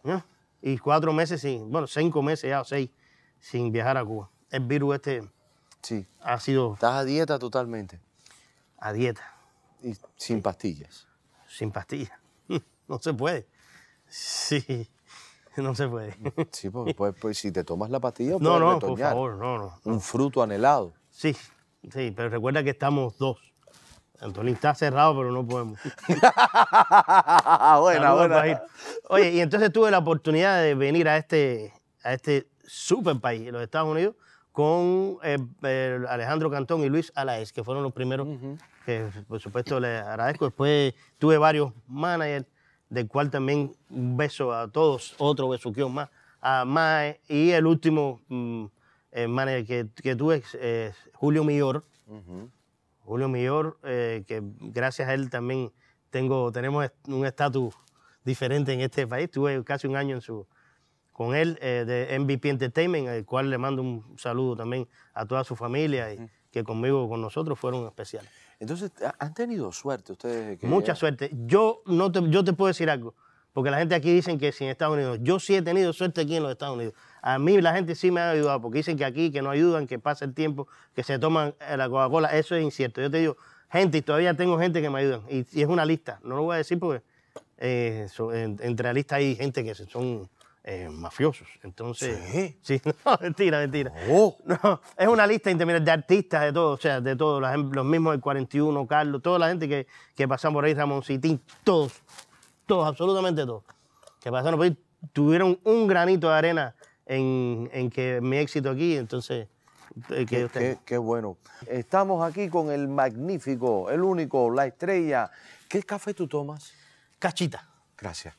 ¿no? 0.04 0.24
Y 0.62 0.78
cuatro 0.78 1.12
meses 1.12 1.40
sin, 1.42 1.70
bueno, 1.70 1.86
cinco 1.86 2.22
meses 2.22 2.48
ya 2.50 2.60
o 2.62 2.64
seis 2.64 2.90
sin 3.38 3.70
viajar 3.72 3.96
a 3.98 4.04
Cuba. 4.04 4.30
El 4.50 4.64
virus 4.64 4.96
este 4.96 5.22
Sí. 5.82 6.06
ha 6.22 6.38
sido 6.40 6.74
Estás 6.74 6.94
a 6.94 7.04
dieta 7.04 7.38
totalmente 7.38 8.00
a 8.78 8.92
dieta, 8.94 9.22
y 9.82 9.92
sin 10.16 10.40
pastillas. 10.40 11.06
Sin 11.50 11.70
pastillas. 11.72 12.18
No 12.88 12.98
se 12.98 13.14
puede. 13.14 13.46
Sí, 14.08 14.90
no 15.56 15.76
se 15.76 15.86
puede. 15.86 16.16
Sí, 16.50 16.70
porque 16.70 16.92
pues, 16.94 17.14
pues, 17.20 17.38
si 17.38 17.52
te 17.52 17.62
tomas 17.62 17.88
la 17.90 18.00
pastilla, 18.00 18.32
No, 18.32 18.38
puedes 18.38 18.60
no, 18.60 18.78
por 18.80 18.98
favor, 18.98 19.36
no, 19.36 19.58
no. 19.58 19.80
Un 19.84 20.00
fruto 20.00 20.42
anhelado. 20.42 20.92
Sí, 21.08 21.36
sí, 21.92 22.12
pero 22.16 22.28
recuerda 22.28 22.64
que 22.64 22.70
estamos 22.70 23.16
dos. 23.18 23.38
Antonio 24.20 24.52
está 24.52 24.74
cerrado, 24.74 25.16
pero 25.16 25.30
no 25.30 25.46
podemos. 25.46 25.78
buena, 27.80 28.12
buena. 28.12 28.62
Oye, 29.08 29.30
y 29.30 29.40
entonces 29.40 29.72
tuve 29.72 29.90
la 29.90 29.98
oportunidad 29.98 30.60
de 30.60 30.74
venir 30.74 31.08
a 31.08 31.16
este, 31.16 31.72
a 32.02 32.12
este 32.12 32.48
super 32.66 33.18
país, 33.20 33.50
los 33.50 33.62
Estados 33.62 33.88
Unidos, 33.88 34.16
con 34.52 35.18
eh, 35.22 35.38
eh, 35.62 36.00
Alejandro 36.08 36.50
Cantón 36.50 36.82
y 36.82 36.88
Luis 36.88 37.12
Alaez, 37.14 37.52
que 37.52 37.64
fueron 37.64 37.82
los 37.82 37.92
primeros 37.92 38.26
que, 38.84 39.08
por 39.28 39.40
supuesto, 39.40 39.80
les 39.80 40.02
agradezco. 40.02 40.46
Después 40.46 40.94
tuve 41.18 41.38
varios 41.38 41.72
managers, 41.86 42.46
del 42.88 43.08
cual 43.08 43.30
también 43.30 43.72
un 43.88 44.16
beso 44.16 44.52
a 44.52 44.68
todos, 44.68 45.14
otro 45.18 45.48
besuquión 45.48 45.94
más, 45.94 46.08
a 46.40 46.64
Mae, 46.64 47.20
y 47.28 47.50
el 47.50 47.66
último 47.66 48.20
mm, 48.28 48.64
eh, 49.12 49.28
manager 49.28 49.66
que, 49.66 50.02
que 50.02 50.16
tuve 50.16 50.42
es 50.60 50.96
Julio 51.14 51.44
Millor. 51.44 51.84
Julio 53.04 53.28
Millor, 53.28 53.78
eh, 53.82 54.24
que 54.26 54.40
gracias 54.42 55.08
a 55.08 55.14
él 55.14 55.30
también 55.30 55.72
tengo, 56.10 56.52
tenemos 56.52 56.90
un 57.08 57.26
estatus 57.26 57.74
diferente 58.24 58.72
en 58.72 58.80
este 58.80 59.06
país. 59.06 59.30
Tuve 59.30 59.62
casi 59.64 59.86
un 59.86 59.96
año 59.96 60.16
en 60.16 60.20
su, 60.20 60.46
con 61.12 61.34
él 61.34 61.58
eh, 61.60 61.84
de 61.86 62.18
MVP 62.18 62.48
Entertainment, 62.48 63.08
al 63.08 63.24
cual 63.24 63.50
le 63.50 63.58
mando 63.58 63.82
un 63.82 64.18
saludo 64.18 64.56
también 64.56 64.88
a 65.14 65.26
toda 65.26 65.44
su 65.44 65.56
familia 65.56 66.12
y 66.14 66.30
que 66.50 66.64
conmigo, 66.64 67.08
con 67.08 67.20
nosotros, 67.20 67.58
fueron 67.58 67.86
especiales. 67.86 68.30
Entonces, 68.60 68.92
¿ha- 69.04 69.14
¿han 69.18 69.34
tenido 69.34 69.72
suerte 69.72 70.12
ustedes? 70.12 70.46
de 70.46 70.58
que- 70.58 70.66
Mucha 70.66 70.94
suerte. 70.94 71.30
Yo, 71.46 71.82
no 71.86 72.12
te, 72.12 72.20
yo 72.30 72.44
te 72.44 72.52
puedo 72.52 72.68
decir 72.68 72.88
algo, 72.90 73.14
porque 73.52 73.70
la 73.70 73.78
gente 73.78 73.94
aquí 73.94 74.12
dicen 74.12 74.38
que 74.38 74.52
si 74.52 74.64
en 74.64 74.70
Estados 74.70 74.94
Unidos, 74.94 75.18
yo 75.22 75.40
sí 75.40 75.56
he 75.56 75.62
tenido 75.62 75.92
suerte 75.92 76.20
aquí 76.20 76.36
en 76.36 76.42
los 76.42 76.52
Estados 76.52 76.76
Unidos. 76.76 76.94
A 77.22 77.38
mí 77.38 77.60
la 77.60 77.74
gente 77.74 77.94
sí 77.94 78.10
me 78.10 78.20
ha 78.20 78.30
ayudado, 78.30 78.60
porque 78.60 78.78
dicen 78.78 78.96
que 78.96 79.04
aquí, 79.04 79.32
que 79.32 79.42
no 79.42 79.50
ayudan, 79.50 79.86
que 79.86 79.98
pasa 79.98 80.24
el 80.24 80.34
tiempo, 80.34 80.68
que 80.94 81.02
se 81.02 81.18
toman 81.18 81.54
eh, 81.68 81.76
la 81.76 81.88
Coca-Cola. 81.88 82.28
Eso 82.36 82.54
es 82.54 82.62
incierto. 82.62 83.00
Yo 83.00 83.10
te 83.10 83.18
digo, 83.18 83.36
gente, 83.70 83.98
y 83.98 84.02
todavía 84.02 84.34
tengo 84.34 84.58
gente 84.58 84.80
que 84.82 84.90
me 84.90 85.00
ayudan. 85.00 85.22
Y, 85.28 85.38
y 85.58 85.62
es 85.62 85.68
una 85.68 85.84
lista, 85.84 86.20
no 86.22 86.36
lo 86.36 86.42
voy 86.44 86.54
a 86.54 86.58
decir 86.58 86.78
porque 86.78 87.02
eh, 87.58 88.06
so- 88.10 88.32
en- 88.32 88.58
entre 88.62 88.84
la 88.86 88.92
lista 88.92 89.16
hay 89.16 89.36
gente 89.36 89.64
que 89.64 89.74
son 89.74 90.28
eh, 90.64 90.88
mafiosos. 90.90 91.48
Entonces, 91.62 92.18
Sí. 92.30 92.58
sí, 92.62 92.82
no, 93.04 93.18
mentira, 93.20 93.58
mentira. 93.58 93.92
Oh. 94.10 94.36
No, 94.44 94.80
es 94.96 95.08
una 95.08 95.26
lista 95.26 95.50
interminable 95.50 95.84
de 95.84 95.90
artistas, 95.90 96.42
de 96.42 96.52
todo, 96.52 96.72
o 96.72 96.76
sea, 96.76 97.00
de 97.00 97.16
todos, 97.16 97.40
los 97.72 97.84
mismos 97.84 98.12
del 98.12 98.20
41, 98.20 98.86
Carlos, 98.86 99.22
toda 99.22 99.38
la 99.38 99.48
gente 99.48 99.68
que, 99.68 99.86
que 100.14 100.28
pasan 100.28 100.52
por 100.52 100.64
ahí, 100.64 100.74
Ramón 100.74 101.02
Citín, 101.02 101.40
todos, 101.64 101.92
todos, 102.66 102.86
absolutamente 102.86 103.44
todos, 103.46 103.64
que 104.20 104.30
pasaron 104.30 104.58
por 104.58 104.66
ahí, 104.66 104.76
tuvieron 105.12 105.58
un 105.64 105.86
granito 105.86 106.28
de 106.28 106.34
arena 106.36 106.74
en, 107.06 107.68
en 107.72 107.90
que 107.90 108.20
mi 108.20 108.36
éxito 108.36 108.70
aquí, 108.70 108.96
entonces, 108.96 109.48
eh, 110.10 110.26
que 110.26 110.26
Qué, 110.26 110.48
qué- 110.52 110.78
qué 110.84 110.98
bueno. 110.98 111.36
Estamos 111.66 112.22
aquí 112.28 112.48
con 112.48 112.70
el 112.70 112.86
magnífico, 112.86 113.90
el 113.90 114.02
único, 114.02 114.50
la 114.50 114.66
estrella. 114.66 115.30
¿Qué 115.68 115.82
café 115.82 116.14
tú 116.14 116.28
tomas? 116.28 116.72
cachita, 117.18 117.68
Gracias. 117.98 118.34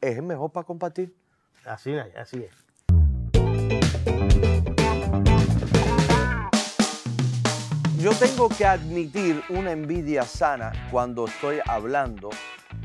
¿Es 0.00 0.16
el 0.16 0.22
mejor 0.22 0.50
para 0.52 0.66
compartir? 0.66 1.14
Así, 1.66 1.94
así 2.16 2.44
es. 2.44 2.66
Yo 7.98 8.12
tengo 8.12 8.48
que 8.48 8.64
admitir 8.64 9.42
una 9.48 9.72
envidia 9.72 10.22
sana 10.22 10.72
cuando 10.90 11.26
estoy 11.26 11.58
hablando 11.66 12.30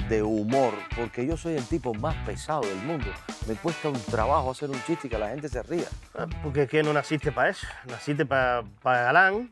de 0.09 0.23
humor, 0.23 0.73
porque 0.95 1.27
yo 1.27 1.37
soy 1.37 1.55
el 1.55 1.65
tipo 1.67 1.93
más 1.93 2.15
pesado 2.25 2.61
del 2.61 2.77
mundo. 2.77 3.05
Me 3.47 3.55
cuesta 3.55 3.89
un 3.89 4.01
trabajo 4.01 4.51
hacer 4.51 4.69
un 4.69 4.81
chiste 4.83 5.07
y 5.07 5.09
que 5.09 5.19
la 5.19 5.29
gente 5.29 5.47
se 5.47 5.61
ría. 5.61 5.87
Ah, 6.15 6.25
Porque 6.41 6.63
es 6.63 6.69
que 6.69 6.81
no 6.81 6.91
naciste 6.91 7.31
para 7.31 7.49
eso. 7.49 7.67
Naciste 7.85 8.25
para 8.25 8.63
galán, 8.83 9.51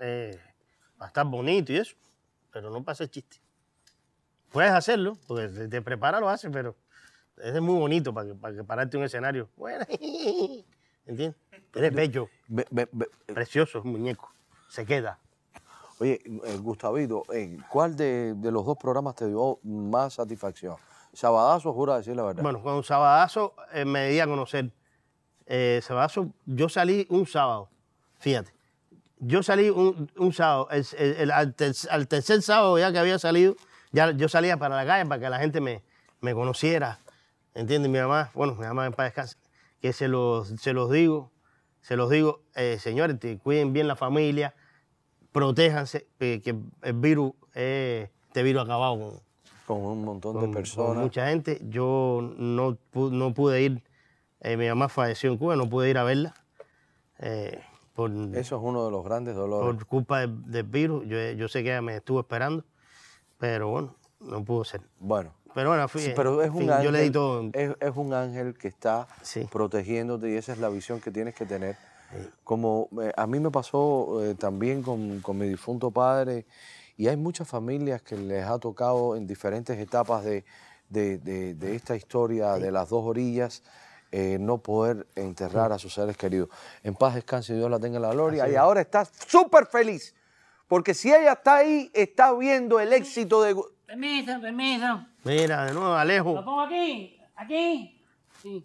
eh, 0.00 0.38
para 0.98 1.08
estar 1.08 1.26
bonito 1.26 1.72
y 1.72 1.76
eso, 1.76 1.94
pero 2.52 2.70
no 2.70 2.82
para 2.82 2.94
hacer 2.94 3.08
chiste. 3.08 3.36
Puedes 4.50 4.72
hacerlo, 4.72 5.16
porque 5.26 5.48
si 5.48 5.68
te 5.68 5.80
prepara 5.80 6.20
lo 6.20 6.28
haces, 6.28 6.50
pero 6.52 6.76
es 7.42 7.60
muy 7.60 7.78
bonito 7.78 8.12
para 8.14 8.28
que, 8.28 8.34
para 8.34 8.54
que 8.54 8.64
pararte 8.64 8.96
un 8.96 9.04
escenario. 9.04 9.48
Bueno, 9.56 9.84
¿entiendes? 11.06 11.34
Eres 11.74 11.92
bello, 11.94 12.28
Ve- 12.48 12.66
ve- 12.70 12.88
ve- 12.92 13.08
precioso, 13.26 13.82
muñeco. 13.82 14.30
Se 14.68 14.84
queda. 14.86 15.18
Oye, 15.98 16.20
eh, 16.44 16.56
Gustavito, 16.60 17.22
eh, 17.32 17.56
¿cuál 17.70 17.96
de, 17.96 18.34
de 18.34 18.50
los 18.50 18.64
dos 18.66 18.76
programas 18.76 19.14
te 19.14 19.26
dio 19.28 19.58
más 19.62 20.14
satisfacción? 20.14 20.76
Sabadazo, 21.12 21.72
jura 21.72 21.96
decir 21.98 22.16
la 22.16 22.24
verdad. 22.24 22.42
Bueno, 22.42 22.60
con 22.62 22.82
Sabadazo 22.82 23.54
eh, 23.72 23.84
me 23.84 24.08
di 24.08 24.18
a 24.20 24.26
conocer. 24.26 24.70
Eh, 25.46 25.80
Sabadazo, 25.82 26.30
yo 26.46 26.68
salí 26.68 27.06
un 27.10 27.26
sábado, 27.26 27.68
fíjate. 28.18 28.52
Yo 29.18 29.42
salí 29.42 29.70
un, 29.70 30.10
un 30.16 30.32
sábado, 30.32 30.68
el- 30.70 30.86
el- 30.98 31.16
el- 31.16 31.30
al, 31.30 31.54
ter- 31.54 31.74
al 31.90 32.08
tercer 32.08 32.42
sábado 32.42 32.78
ya 32.78 32.90
que 32.92 32.98
había 32.98 33.18
salido, 33.18 33.54
ya 33.92 34.10
yo 34.10 34.28
salía 34.28 34.56
para 34.56 34.74
la 34.76 34.84
calle 34.84 35.08
para 35.08 35.20
que 35.20 35.30
la 35.30 35.38
gente 35.38 35.60
me, 35.60 35.82
me 36.20 36.34
conociera. 36.34 36.98
¿Entiendes? 37.54 37.90
Mi 37.90 37.98
mamá, 37.98 38.30
bueno, 38.34 38.54
mi 38.54 38.62
mamá 38.66 38.86
en 38.86 38.92
paz 38.92 39.06
descanse, 39.06 39.36
que 39.80 39.92
se 39.92 40.08
los, 40.08 40.48
se 40.48 40.72
los 40.72 40.90
digo, 40.90 41.30
se 41.80 41.96
los 41.96 42.10
digo, 42.10 42.40
eh, 42.56 42.78
señores, 42.80 43.18
te 43.20 43.38
cuiden 43.38 43.72
bien 43.72 43.86
la 43.88 43.96
familia, 43.96 44.54
protéjanse, 45.32 46.06
eh, 46.20 46.40
que 46.42 46.56
el 46.82 46.92
virus, 46.94 47.32
eh, 47.54 48.10
este 48.26 48.42
virus 48.42 48.62
ha 48.62 48.64
acabado 48.64 48.98
con, 48.98 49.20
con 49.66 49.86
un 49.86 50.04
montón 50.04 50.32
con, 50.32 50.40
de 50.42 50.46
con 50.48 50.54
personas. 50.54 51.02
mucha 51.02 51.28
gente. 51.28 51.60
Yo 51.68 52.34
no, 52.36 52.76
no 52.94 53.34
pude 53.34 53.62
ir, 53.62 53.82
eh, 54.40 54.56
mi 54.56 54.68
mamá 54.68 54.88
falleció 54.88 55.30
en 55.30 55.38
Cuba, 55.38 55.56
no 55.56 55.68
pude 55.68 55.90
ir 55.90 55.98
a 55.98 56.04
verla 56.04 56.34
eh, 57.18 57.60
por, 57.94 58.10
Eso 58.10 58.56
es 58.56 58.62
uno 58.62 58.84
de 58.84 58.90
los 58.90 59.04
grandes 59.04 59.36
dolores. 59.36 59.76
por 59.76 59.86
culpa 59.86 60.20
del, 60.20 60.50
del 60.50 60.64
virus. 60.64 61.06
Yo, 61.06 61.16
yo 61.32 61.48
sé 61.48 61.62
que 61.62 61.70
ella 61.70 61.82
me 61.82 61.96
estuvo 61.96 62.18
esperando, 62.20 62.64
pero 63.38 63.68
bueno, 63.68 63.94
no 64.20 64.44
pudo 64.44 64.64
ser. 64.64 64.80
Bueno, 64.98 65.32
Pero 65.54 65.70
bueno, 65.70 65.86
fui, 65.88 66.00
sí, 66.02 66.12
pero 66.16 66.42
es 66.42 66.50
un 66.50 66.58
fin, 66.58 66.70
ángel. 66.70 66.84
yo 66.84 66.90
le 66.90 67.02
di 67.02 67.10
todo. 67.10 67.50
Es, 67.52 67.70
es 67.80 67.92
un 67.96 68.12
ángel 68.12 68.54
que 68.58 68.68
está 68.68 69.06
Sí. 69.22 69.48
protegiéndote 69.50 70.30
y 70.30 70.34
esa 70.36 70.52
es 70.52 70.58
la 70.58 70.68
visión 70.68 71.00
que 71.00 71.10
tienes 71.10 71.34
que 71.34 71.46
tener. 71.46 71.76
Como 72.44 72.88
eh, 73.02 73.12
a 73.16 73.26
mí 73.26 73.40
me 73.40 73.50
pasó 73.50 74.22
eh, 74.24 74.34
también 74.34 74.82
con, 74.82 75.20
con 75.20 75.36
mi 75.38 75.48
difunto 75.48 75.90
padre 75.90 76.46
y 76.96 77.08
hay 77.08 77.16
muchas 77.16 77.48
familias 77.48 78.02
que 78.02 78.16
les 78.16 78.44
ha 78.46 78.58
tocado 78.58 79.16
en 79.16 79.26
diferentes 79.26 79.76
etapas 79.78 80.22
de, 80.24 80.44
de- 80.88 81.18
de- 81.18 81.54
de 81.54 81.74
esta 81.74 81.96
historia 81.96 82.52
de 82.54 82.70
las 82.70 82.88
dos 82.90 83.04
orillas 83.04 83.62
eh, 84.12 84.36
no 84.38 84.58
poder 84.58 85.08
enterrar 85.16 85.72
a 85.72 85.78
sus 85.78 85.94
seres 85.94 86.16
queridos. 86.16 86.48
En 86.84 86.94
paz 86.94 87.14
descanse, 87.16 87.54
Dios 87.54 87.68
la 87.68 87.80
tenga 87.80 87.96
en 87.96 88.02
la 88.02 88.10
gloria 88.12 88.48
y 88.48 88.54
ahora 88.54 88.80
está 88.80 89.04
súper 89.04 89.66
feliz 89.66 90.14
porque 90.68 90.94
si 90.94 91.08
ella 91.12 91.32
está 91.32 91.56
ahí, 91.56 91.90
está 91.94 92.32
viendo 92.32 92.78
el 92.80 92.92
éxito 92.92 93.42
de... 93.42 93.56
Permiso, 93.86 94.40
permiso. 94.40 95.06
Mira, 95.24 95.66
de 95.66 95.72
nuevo, 95.72 95.88
Lo 95.90 95.96
Alejo. 95.96 96.34
pongo 96.44 96.60
aquí, 96.62 97.20
aquí. 97.36 98.00
Sí. 98.42 98.64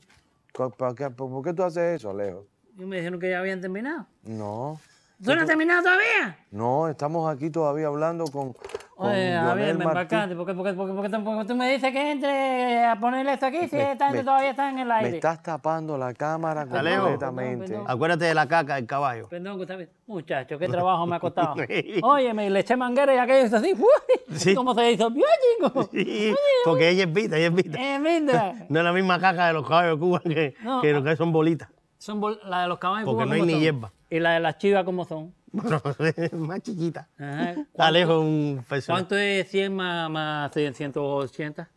¿Por 0.54 0.96
qué, 0.96 1.10
por 1.10 1.44
qué 1.44 1.54
tú 1.54 1.64
haces 1.64 1.98
eso, 2.00 2.10
Alejo? 2.10 2.46
Y 2.78 2.86
me 2.86 2.98
dijeron 2.98 3.20
que 3.20 3.30
ya 3.30 3.40
habían 3.40 3.62
terminado. 3.62 4.06
No, 4.24 4.80
¿Tú 5.24 5.36
no 5.36 5.42
has 5.42 5.48
terminado 5.48 5.84
todavía? 5.84 6.38
no, 6.52 6.88
estamos 6.88 7.30
aquí 7.34 7.50
todavía 7.50 7.88
hablando 7.88 8.26
con 8.26 8.56
Oye, 9.02 9.30
Lionel 9.30 9.44
Javier, 9.48 9.68
me 9.78 9.86
Martí. 9.86 10.00
embarcaste. 10.16 10.36
¿Por 10.36 10.46
qué, 10.46 10.54
por 10.54 10.66
qué- 10.66 10.74
por 10.74 10.88
qué- 10.88 10.94
por 10.94 11.04
qué 11.04 11.10
tú- 11.10 11.24
por 11.24 11.38
qué 11.40 11.46
tú 11.46 11.56
me 11.56 11.72
dices 11.72 11.92
que 11.94 12.12
entre 12.12 12.84
a 12.86 13.00
ponerle 13.00 13.34
esto 13.34 13.46
aquí 13.46 13.68
si 13.70 13.76
Me- 13.78 13.92
esta 13.94 14.06
gente 14.08 14.18
me- 14.20 14.24
todavía 14.26 14.50
está 14.50 14.70
en 14.70 14.80
el 14.80 14.88
Me 14.88 14.94
aire? 14.96 15.10
estás 15.16 15.42
tapando 15.42 15.98
la 15.98 16.14
cámara 16.14 16.66
completamente. 16.68 17.68
Perdón, 17.68 17.86
Acuérdate 17.88 18.26
de 18.26 18.34
la 18.34 18.48
caca 18.48 18.76
del 18.76 18.86
caballo. 18.86 19.28
Perdón, 19.30 19.58
Gustavo. 19.58 19.82
Muchacho, 20.08 20.60
qué 20.60 20.68
trabajo 20.68 21.06
me 21.08 21.16
ha 21.16 21.20
costado. 21.22 21.56
Oye, 22.04 22.34
me 22.34 22.50
le 22.50 22.60
eché 22.60 22.76
manguera 22.76 23.16
y 23.16 23.18
aquello 23.18 23.46
hizo 23.46 23.58
así. 23.58 23.74
¡uy! 23.74 24.36
Sí. 24.38 24.54
¿Cómo 24.54 24.74
se 24.74 24.92
hizo? 24.92 25.10
¡Bien, 25.12 25.26
chico! 25.58 25.84
Sí, 25.94 26.34
porque 26.66 26.90
ella 26.90 27.04
es 27.04 27.14
vita, 27.14 27.38
ella 27.38 27.48
es 27.48 27.54
vita. 27.54 27.78
Eh, 27.80 28.00
mira. 28.00 28.54
No 28.70 28.80
es 28.80 28.84
la 28.86 28.92
misma 28.92 29.20
caca 29.20 29.48
de 29.48 29.54
los 29.54 29.68
caballos 29.68 29.98
de 29.98 30.06
Cuba 30.06 30.20
que, 30.20 30.56
No. 30.64 30.82
que 30.82 30.92
lo 30.94 31.04
que 31.04 31.16
son 31.16 31.32
bolitas. 31.32 31.70
Son 31.98 32.20
bol- 32.22 32.40
la 32.46 32.62
de 32.64 32.68
los 32.68 32.80
caballos. 32.80 33.06
Porque 33.06 33.16
Cuba, 33.24 33.26
no 33.26 33.32
hay 33.34 33.40
¿cómo 33.40 33.46
ni 33.48 33.54
son? 33.54 33.62
hierba. 33.62 33.92
Y 34.10 34.20
la 34.20 34.32
de 34.32 34.40
las 34.40 34.58
chivas, 34.58 34.84
¿cómo 34.84 35.06
son? 35.06 35.34
Bueno, 35.52 35.82
más 36.34 36.62
chiquita. 36.62 37.08
Ajá. 37.18 37.56
Alejo 37.78 38.14
es 38.14 38.20
un 38.20 38.66
personaje. 38.68 39.02
¿Cuánto 39.02 39.18
es 39.18 39.50
100 39.50 39.76
más, 39.76 40.10
más 40.10 40.52
180? 40.54 41.70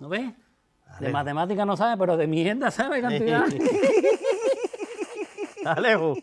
¿No 0.00 0.08
ves? 0.08 0.32
De 1.00 1.08
matemática 1.10 1.64
no 1.64 1.76
sabe, 1.76 1.96
pero 1.96 2.16
de 2.16 2.26
mierda 2.26 2.70
sabe 2.70 3.00
cantidad. 3.00 3.44
Alejo. 5.64 6.16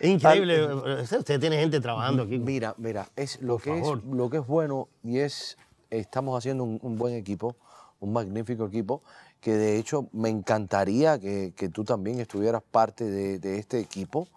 Increíble. 0.00 0.74
Usted 1.02 1.40
tiene 1.40 1.58
gente 1.58 1.80
trabajando 1.80 2.22
aquí. 2.22 2.38
Mira, 2.38 2.74
mira, 2.78 3.08
es 3.14 3.40
lo 3.42 3.58
Por 3.58 3.62
que 3.62 3.78
es 3.78 3.86
lo 4.04 4.30
que 4.30 4.38
es 4.38 4.46
bueno 4.46 4.88
y 5.02 5.18
es 5.18 5.56
estamos 5.90 6.36
haciendo 6.36 6.64
un, 6.64 6.78
un 6.82 6.96
buen 6.96 7.14
equipo, 7.14 7.56
un 8.00 8.12
magnífico 8.12 8.66
equipo, 8.66 9.02
que 9.40 9.52
de 9.52 9.78
hecho 9.78 10.08
me 10.12 10.28
encantaría 10.28 11.18
que, 11.18 11.52
que 11.56 11.68
tú 11.68 11.84
también 11.84 12.20
estuvieras 12.20 12.62
parte 12.62 13.04
de, 13.04 13.38
de 13.38 13.58
este 13.58 13.80
equipo, 13.80 14.28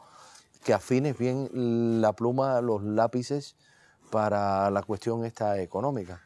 que 0.63 0.74
afines 0.74 1.18
bien 1.18 1.50
la 2.01 2.13
pluma, 2.13 2.62
los 2.62 2.84
lápices 2.84 3.56
para 4.12 4.70
la 4.70 4.84
cuestión 4.84 5.25
esta 5.25 5.60
económica. 5.62 6.22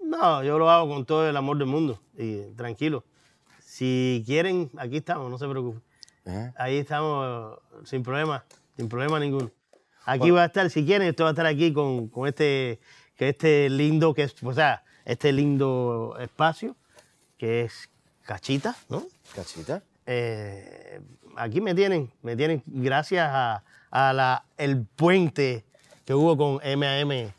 No, 0.00 0.42
yo 0.42 0.58
lo 0.58 0.70
hago 0.70 0.88
con 0.88 1.04
todo 1.04 1.28
el 1.28 1.36
amor 1.36 1.58
del 1.58 1.66
mundo. 1.66 2.00
Y 2.16 2.42
tranquilo. 2.54 3.04
Si 3.60 4.22
quieren, 4.26 4.70
aquí 4.76 4.98
estamos, 4.98 5.30
no 5.30 5.38
se 5.38 5.48
preocupen. 5.48 5.82
¿eh? 6.26 6.52
Ahí 6.56 6.78
estamos 6.78 7.58
sin 7.84 8.02
problema, 8.02 8.44
sin 8.76 8.88
problema 8.88 9.18
ninguno. 9.18 9.50
Aquí 10.04 10.30
va 10.30 10.42
a 10.42 10.46
estar, 10.46 10.68
si 10.70 10.84
quieren, 10.84 11.08
esto 11.08 11.24
va 11.24 11.30
a 11.30 11.32
estar 11.32 11.46
aquí 11.46 11.72
con, 11.72 12.08
con 12.08 12.28
este, 12.28 12.78
que 13.16 13.30
este 13.30 13.70
lindo, 13.70 14.12
que 14.14 14.24
es, 14.24 14.34
o 14.42 14.52
sea, 14.52 14.84
este 15.04 15.32
lindo 15.32 16.16
espacio, 16.20 16.76
que 17.38 17.62
es 17.62 17.90
Cachita, 18.22 18.76
¿no? 18.88 19.02
¿Cachita? 19.34 19.82
Eh, 20.06 21.00
aquí 21.36 21.60
me 21.60 21.74
tienen, 21.74 22.12
me 22.22 22.36
tienen 22.36 22.62
gracias 22.66 23.28
a, 23.30 23.62
a 23.90 24.12
la, 24.12 24.44
el 24.56 24.84
puente 24.84 25.64
que 26.04 26.14
hubo 26.14 26.36
con 26.36 26.60
MAM, 26.78 27.32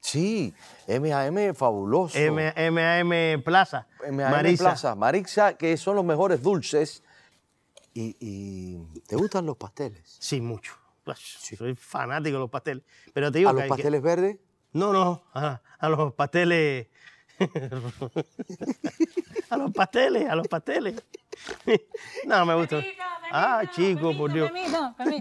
Sí, 0.00 0.54
MAM 0.88 1.54
fabuloso. 1.54 2.16
MAM 2.18 3.42
Plaza, 3.42 3.86
MAM. 4.10 4.56
Plaza, 4.56 4.94
Marixa, 4.94 5.54
que 5.56 5.76
son 5.76 5.96
los 5.96 6.04
mejores 6.04 6.42
dulces. 6.42 7.02
Y, 7.94 8.14
y 8.20 9.00
¿te 9.06 9.16
gustan 9.16 9.46
los 9.46 9.56
pasteles? 9.56 10.02
Sí, 10.20 10.40
mucho. 10.40 10.74
Pues, 11.02 11.18
Soy 11.18 11.74
fanático 11.74 12.34
de 12.36 12.40
los 12.40 12.50
pasteles. 12.50 12.84
Pero 13.14 13.32
te 13.32 13.38
digo 13.38 13.50
¿A 13.50 13.52
los 13.54 13.62
que- 13.62 13.68
pasteles 13.68 14.02
verdes? 14.02 14.36
No, 14.72 14.92
no, 14.92 15.22
a, 15.32 15.60
a 15.78 15.88
los 15.88 16.12
pasteles. 16.14 16.88
a 19.50 19.56
los 19.56 19.72
pasteles, 19.72 20.28
a 20.28 20.34
los 20.36 20.48
pasteles. 20.48 21.02
No, 22.26 22.46
me 22.46 22.54
gusta. 22.54 22.80
Ah, 23.32 23.62
chico, 23.74 24.16
por 24.16 24.32
Dios. 24.32 24.50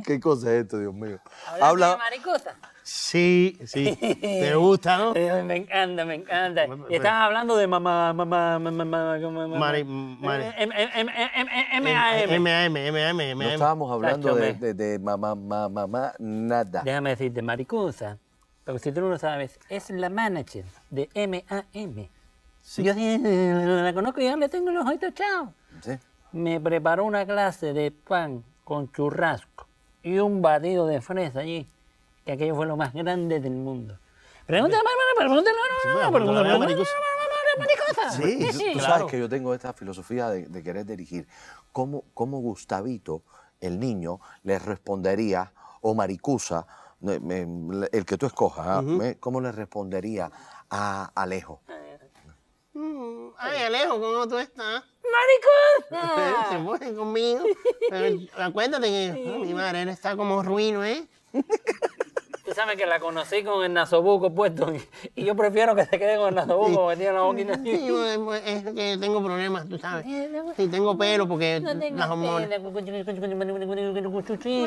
¿Qué 0.05 0.19
cosa 0.19 0.53
es 0.53 0.63
esto, 0.63 0.77
Dios 0.79 0.93
mío? 0.93 1.19
Habla. 1.47 1.67
Habla. 1.67 1.97
maricosa. 1.97 2.55
Sí, 2.83 3.57
sí. 3.65 3.97
Te 4.21 4.53
gusta, 4.55 4.99
¿no? 4.99 5.15
Eh, 5.15 5.41
Me 5.43 5.55
encanta, 5.55 6.05
me 6.05 6.13
encanta. 6.15 6.67
Y 6.87 6.95
estás 6.95 7.13
hablando 7.13 7.57
de 7.57 7.65
mamá, 7.65 8.13
mamá, 8.13 8.59
mamá, 8.59 8.85
mamá, 8.85 9.17
mamá. 9.17 9.57
Mari- 9.57 9.83
mari- 9.83 10.43
Eh, 10.55 10.69
M-A-M. 11.73 12.39
MAM, 12.39 13.17
MAM, 13.17 13.37
No 13.39 13.49
estábamos 13.49 13.91
hablando 13.91 14.35
de, 14.35 14.53
de, 14.53 14.73
de 14.75 14.99
mamá, 14.99 15.33
mamá, 15.33 15.67
mamá, 15.69 16.13
nada. 16.19 16.83
Déjame 16.83 17.09
decirte, 17.11 17.41
maricosa, 17.41 18.19
porque 18.63 18.79
si 18.79 18.91
tú 18.91 19.01
no 19.01 19.09
lo 19.09 19.17
sabes, 19.17 19.59
es 19.69 19.89
la 19.89 20.09
manager 20.09 20.65
de 20.91 21.09
M-A-M. 21.15 22.09
Yo 22.77 22.93
sí, 22.93 23.19
la 23.23 23.93
conozco 23.93 24.21
y 24.21 24.25
ya 24.25 24.35
le 24.35 24.49
tengo 24.49 24.69
los 24.71 24.85
ojitos 24.85 25.13
chao. 25.15 25.53
¿Sí? 25.81 25.91
Me 26.31 26.59
preparó 26.59 27.05
una 27.05 27.25
clase 27.25 27.73
de 27.73 27.91
pan 27.91 28.43
con 28.63 28.91
churrasco 28.91 29.67
y 30.03 30.19
un 30.19 30.41
batido 30.41 30.85
de 30.87 31.01
fresa 31.01 31.39
allí, 31.39 31.67
que 32.25 32.33
aquello 32.33 32.55
fue 32.55 32.65
lo 32.65 32.75
más 32.77 32.93
grande 32.93 33.39
del 33.39 33.53
mundo. 33.53 33.97
Pregúntale, 34.45 34.83
pregúntale, 35.17 35.57
no, 36.01 36.11
no, 36.11 36.43
no. 36.59 36.67
Sí, 38.11 38.47
Tú, 38.51 38.57
sí. 38.59 38.65
tú 38.73 38.79
sabes 38.79 39.05
que 39.11 39.19
yo 39.19 39.27
tengo 39.29 39.53
esta 39.53 39.73
filosofía 39.73 40.29
de, 40.29 40.47
de 40.47 40.63
querer 40.63 40.85
dirigir. 40.85 41.27
¿Cómo, 41.71 42.03
¿Cómo 42.13 42.39
Gustavito, 42.39 43.23
el 43.61 43.79
niño, 43.79 44.19
le 44.43 44.59
respondería, 44.59 45.51
o 45.81 45.93
Maricusa, 45.95 46.65
me- 46.99 47.87
el 47.91 48.05
que 48.05 48.17
tú 48.17 48.25
escojas, 48.25 48.65
¿ah? 48.67 48.81
Me- 48.81 49.17
¿cómo 49.17 49.41
le 49.41 49.51
respondería 49.51 50.29
a 50.69 51.11
Alejo? 51.15 51.61
Ay, 53.37 53.63
Alejo, 53.63 53.99
¿cómo 53.99 54.27
tú 54.27 54.37
estás? 54.37 54.83
¡Maricosa! 55.89 56.47
Se 56.51 56.57
mueve 56.57 56.93
conmigo. 56.95 57.43
Pero 57.89 58.17
acuérdate 58.37 58.87
que 58.87 59.33
oh, 59.35 59.39
mi 59.39 59.53
madre 59.53 59.81
él 59.83 59.89
está 59.89 60.15
como 60.15 60.41
ruino, 60.43 60.83
¿eh? 60.83 61.05
Tú 62.45 62.53
sabes 62.53 62.77
que 62.77 62.85
la 62.85 62.99
conocí 62.99 63.43
con 63.43 63.63
el 63.65 63.73
nasobuco 63.73 64.31
puesto 64.31 64.71
y, 65.15 65.23
yo 65.25 65.35
prefiero 65.35 65.75
que 65.75 65.83
se 65.85 65.97
quede 65.97 66.15
con 66.17 66.29
el 66.29 66.35
nasobuco 66.35 66.75
porque 66.81 66.97
tiene 66.97 67.13
la 67.13 67.21
boquita 67.21 67.53
así. 67.53 67.63
Sí, 67.75 67.87
es 68.45 68.63
que 68.63 68.97
tengo 68.99 69.23
problemas, 69.23 69.67
tú 69.67 69.79
sabes. 69.79 70.05
Sí, 70.55 70.67
tengo 70.67 70.95
pelo 70.95 71.27
porque 71.27 71.59
No 71.59 71.79
tengas 71.79 72.01
las 72.01 72.09
hormonas. 72.11 72.41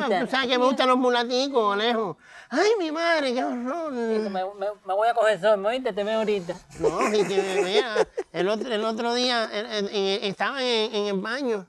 No, 0.01 0.09
tú 0.25 0.27
sabes 0.27 0.47
que 0.49 0.57
me 0.59 0.65
gustan 0.65 0.89
los 0.89 0.97
mulaticos, 0.97 1.73
Alejo. 1.73 2.17
Ay, 2.49 2.71
mi 2.79 2.91
madre, 2.91 3.33
qué 3.33 3.43
horror. 3.45 3.91
Me, 3.93 4.29
me- 4.29 4.71
me 4.85 4.93
voy 4.93 5.07
a 5.07 5.13
coger 5.13 5.39
sol, 5.39 5.57
¿me 5.59 5.69
oíste? 5.69 5.93
Te 5.93 6.03
veo 6.03 6.17
ahorita. 6.19 6.55
No, 6.81 6.99
sí, 7.11 7.25
que, 7.25 7.61
mira, 7.63 7.95
el 8.31 8.47
otro, 8.47 8.73
el 8.73 8.83
otro 8.85 9.13
día 9.13 9.49
eh, 9.51 9.65
eh, 9.69 9.89
eh, 9.91 10.19
estaba 10.23 10.63
en, 10.63 11.05
el 11.07 11.19
baño 11.19 11.67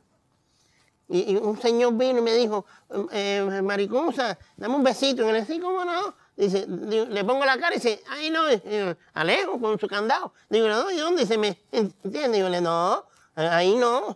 y, 1.09 1.37
un 1.37 1.61
señor 1.61 1.95
vino 1.95 2.21
y 2.21 2.23
me 2.23 2.35
dijo, 2.35 2.65
eh, 3.13 3.45
dame 4.57 4.75
un 4.75 4.85
besito. 4.85 5.29
Y 5.29 5.33
le 5.33 5.41
dije, 5.41 5.61
¿cómo 5.61 5.85
no? 5.85 6.15
Dice, 6.37 6.67
le 6.69 7.25
pongo 7.25 7.45
la 7.45 7.59
cara 7.59 7.75
y 7.75 7.79
dice, 7.79 8.03
ay, 8.09 8.31
no, 8.31 8.51
yo, 8.51 8.97
Alejo, 9.15 9.61
con 9.61 9.79
su 9.79 9.89
candado. 9.89 10.33
Digo, 10.49 10.69
no, 10.69 10.91
¿y 10.91 10.97
dónde? 10.97 11.23
Dice, 11.23 11.37
¿me 11.37 11.59
entiendes? 11.73 12.33
Digo, 12.33 12.49
no, 12.61 13.05
ahí 13.35 13.75
no, 13.75 14.15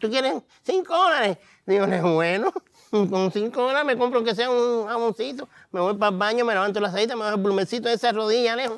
¿tú 0.00 0.10
quieres 0.10 0.34
cinco 0.62 0.96
dólares? 0.96 1.38
Digo, 1.66 1.86
bueno, 2.14 2.52
con 2.90 3.32
cinco 3.32 3.62
dólares 3.62 3.84
me 3.84 3.98
compro 3.98 4.22
que 4.22 4.34
sea 4.34 4.50
un 4.50 4.86
jamoncito, 4.86 5.48
me 5.70 5.80
voy 5.80 5.94
para 5.94 6.12
el 6.12 6.18
baño, 6.18 6.44
me 6.44 6.54
levanto 6.54 6.80
la 6.80 6.88
aceite, 6.88 7.14
me 7.14 7.22
bajo 7.22 7.36
el 7.36 7.42
plumecito 7.42 7.88
de 7.88 7.94
esa 7.94 8.12
rodilla, 8.12 8.52
Alejo. 8.52 8.76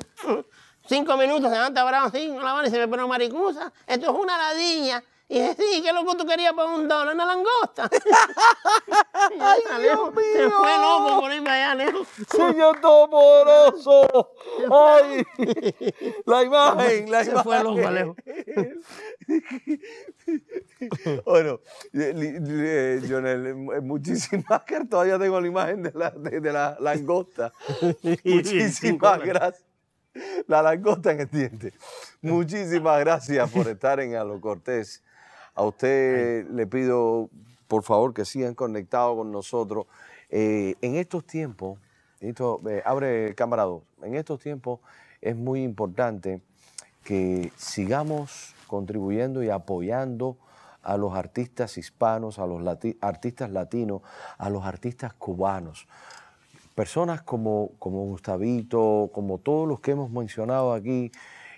Cinco 0.87 1.17
minutos, 1.17 1.49
se 1.49 1.55
levanta 1.55 1.83
bravo 1.83 2.07
así, 2.07 2.27
con 2.27 2.43
la 2.43 2.53
mano 2.53 2.67
y 2.67 2.71
se 2.71 2.77
me 2.77 2.87
pone 2.87 3.05
maricusa. 3.07 3.71
Esto 3.87 4.11
es 4.11 4.17
una 4.19 4.37
ladilla. 4.37 5.03
Y 5.27 5.39
dice, 5.41 5.55
sí, 5.57 5.81
¿qué 5.81 5.91
loco 5.91 6.15
tú 6.15 6.23
querías 6.23 6.53
por 6.53 6.67
un 6.67 6.87
dólar? 6.87 7.15
Una 7.15 7.25
langosta. 7.25 7.89
¡Ay, 9.39 9.59
Alejo, 9.71 10.11
Dios 10.11 10.23
Se 10.33 10.45
mío! 10.45 10.51
fue 10.59 10.77
loco 10.79 11.21
por 11.21 11.33
irme 11.33 11.49
allá, 11.49 11.71
Alejo. 11.71 12.05
Señor 12.29 12.79
Todopoderoso. 12.79 14.31
Ay, 14.71 15.25
la 16.27 16.43
imagen, 16.43 17.09
la 17.09 17.23
Se 17.23 17.31
imagen. 17.31 17.43
fue 17.43 17.63
loco, 17.63 17.87
Alejo. 17.87 18.15
Bueno, 21.25 21.59
eh, 21.93 23.01
Jonel, 23.07 23.47
eh, 23.47 23.53
muchísimas 23.81 24.45
gracias. 24.65 24.89
Todavía 24.89 25.17
tengo 25.17 25.41
la 25.41 25.47
imagen 25.47 25.83
de 25.83 25.91
la, 25.95 26.11
de, 26.11 26.39
de 26.39 26.53
la 26.53 26.77
langosta. 26.79 27.51
Muchísimas 28.23 29.19
gracias. 29.21 29.63
La 30.47 30.61
langosta 30.61 31.11
en 31.11 31.21
el 31.21 31.29
diente. 31.29 31.73
Muchísimas 32.21 32.99
gracias 32.99 33.49
por 33.51 33.67
estar 33.67 33.99
en 33.99 34.15
Alo 34.15 34.39
Cortés. 34.39 35.03
A 35.53 35.63
usted 35.63 36.47
le 36.49 36.67
pido, 36.67 37.29
por 37.67 37.83
favor, 37.83 38.13
que 38.13 38.25
sigan 38.25 38.55
conectados 38.55 39.17
con 39.17 39.31
nosotros. 39.31 39.87
Eh, 40.29 40.75
en 40.81 40.95
estos 40.95 41.25
tiempos, 41.25 41.79
esto, 42.19 42.61
eh, 42.67 42.81
abre 42.85 43.35
cámara 43.35 43.63
2, 43.63 43.83
en 44.03 44.15
estos 44.15 44.39
tiempos 44.39 44.79
es 45.21 45.35
muy 45.35 45.63
importante 45.63 46.41
que 47.03 47.51
sigamos 47.55 48.55
contribuyendo 48.67 49.43
y 49.43 49.49
apoyando 49.49 50.37
a 50.81 50.97
los 50.97 51.13
artistas 51.15 51.77
hispanos, 51.77 52.39
a 52.39 52.45
los 52.45 52.61
artistas 53.01 53.49
latinos, 53.49 54.01
a 54.37 54.49
los 54.49 54.63
artistas 54.65 55.13
cubanos. 55.13 55.87
Personas 56.75 57.21
como, 57.21 57.71
como 57.79 58.05
Gustavito, 58.05 59.09
como 59.13 59.37
todos 59.39 59.67
los 59.67 59.79
que 59.79 59.91
hemos 59.91 60.11
mencionado 60.11 60.73
aquí, 60.73 61.11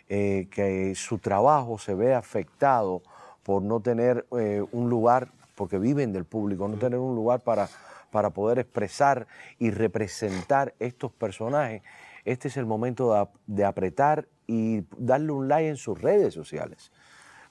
eh, 0.09 0.47
que 0.51 0.93
su 0.95 1.17
trabajo 1.17 1.77
se 1.79 1.95
ve 1.95 2.13
afectado 2.13 3.01
por 3.43 3.61
no 3.61 3.81
tener 3.81 4.25
eh, 4.37 4.63
un 4.71 4.89
lugar, 4.89 5.29
porque 5.55 5.79
viven 5.79 6.13
del 6.13 6.25
público, 6.25 6.67
no 6.67 6.77
tener 6.77 6.99
un 6.99 7.15
lugar 7.15 7.41
para, 7.41 7.67
para 8.11 8.29
poder 8.29 8.59
expresar 8.59 9.27
y 9.59 9.71
representar 9.71 10.75
estos 10.79 11.11
personajes. 11.11 11.81
Este 12.23 12.47
es 12.47 12.57
el 12.57 12.65
momento 12.65 13.13
de, 13.13 13.27
de 13.47 13.65
apretar 13.65 14.27
y 14.45 14.85
darle 14.97 15.31
un 15.31 15.47
like 15.47 15.67
en 15.67 15.77
sus 15.77 16.01
redes 16.01 16.33
sociales 16.33 16.91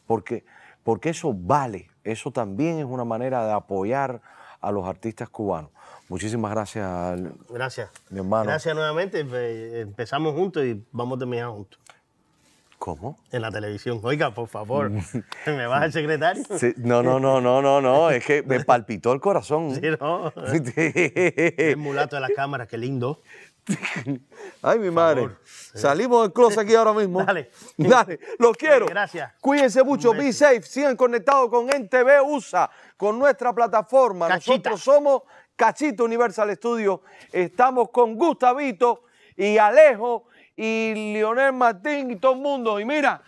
porque, 0.07 0.45
porque 0.83 1.11
eso 1.11 1.35
vale, 1.35 1.91
eso 2.05 2.31
también 2.31 2.79
es 2.79 2.85
una 2.85 3.05
manera 3.05 3.45
de 3.47 3.53
apoyar 3.53 4.23
a 4.61 4.71
los 4.71 4.87
artistas 4.87 5.29
cubanos. 5.29 5.71
Muchísimas 6.09 6.53
gracias, 6.53 7.21
Gracias. 7.49 7.91
Mi 8.11 8.19
hermano. 8.19 8.45
Gracias 8.45 8.75
nuevamente. 8.75 9.27
eh, 9.29 9.81
Empezamos 9.81 10.35
juntos 10.35 10.65
y 10.65 10.83
vamos 10.93 11.17
a 11.17 11.19
terminar 11.21 11.49
juntos. 11.51 11.81
¿Cómo? 12.79 13.19
En 13.33 13.43
la 13.43 13.51
televisión. 13.51 14.01
Oiga, 14.03 14.33
por 14.33 14.49
favor, 14.49 14.91
¿me 15.47 15.67
vas 15.67 15.83
al 15.83 15.93
secretario? 15.93 16.45
Sí, 16.59 16.75
no, 16.77 17.03
no, 17.03 17.19
no, 17.19 17.41
no, 17.41 17.61
no, 17.63 17.81
no, 17.81 18.11
es 18.11 18.25
que 18.25 18.43
me 18.43 18.63
palpitó 18.65 19.13
el 19.13 19.21
corazón. 19.21 19.75
Sí, 19.75 19.81
no. 19.99 20.33
El 20.37 21.77
mulato 21.79 22.17
de 22.17 22.21
la 22.21 22.29
cámara, 22.29 22.67
qué 22.67 22.77
lindo. 22.79 23.23
Ay, 24.63 24.79
mi 24.79 24.91
madre. 24.91 25.23
favor. 25.23 25.41
Salimos 25.45 26.23
del 26.23 26.33
closet 26.33 26.59
aquí 26.61 26.75
ahora 26.75 26.93
mismo. 26.93 27.25
Dale. 27.25 27.51
Dale, 27.77 28.21
los 28.39 28.57
quiero. 28.57 28.87
Gracias. 28.87 29.33
Cuídense 29.41 29.83
mucho, 29.83 30.13
be 30.13 30.33
safe. 30.33 30.63
Sigan 30.63 30.97
conectados 30.97 31.51
con 31.51 31.69
NTV 31.69 32.23
USA, 32.25 32.71
con 32.97 33.19
nuestra 33.19 33.53
plataforma. 33.53 34.29
Cachita. 34.29 34.71
Nosotros 34.71 34.81
somos 34.83 35.23
Cachito 35.57 36.05
Universal 36.05 36.55
Studio. 36.55 37.03
Estamos 37.33 37.89
con 37.91 38.15
Gustavito 38.15 39.05
y 39.37 39.59
Alejo 39.59 40.27
y 40.55 41.13
Leonel 41.15 41.53
Martín 41.53 42.11
y 42.11 42.17
todo 42.17 42.35
el 42.35 42.41
mundo. 42.41 42.79
Y 42.79 42.85
mira, 42.85 43.23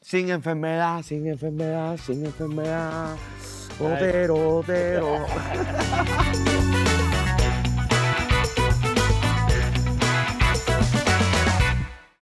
sin 0.00 0.30
enfermedad, 0.30 1.02
sin 1.02 1.26
enfermedad, 1.26 1.96
sin 1.98 2.24
enfermedad. 2.24 3.16
Otero, 3.80 4.58
otero. 4.58 5.26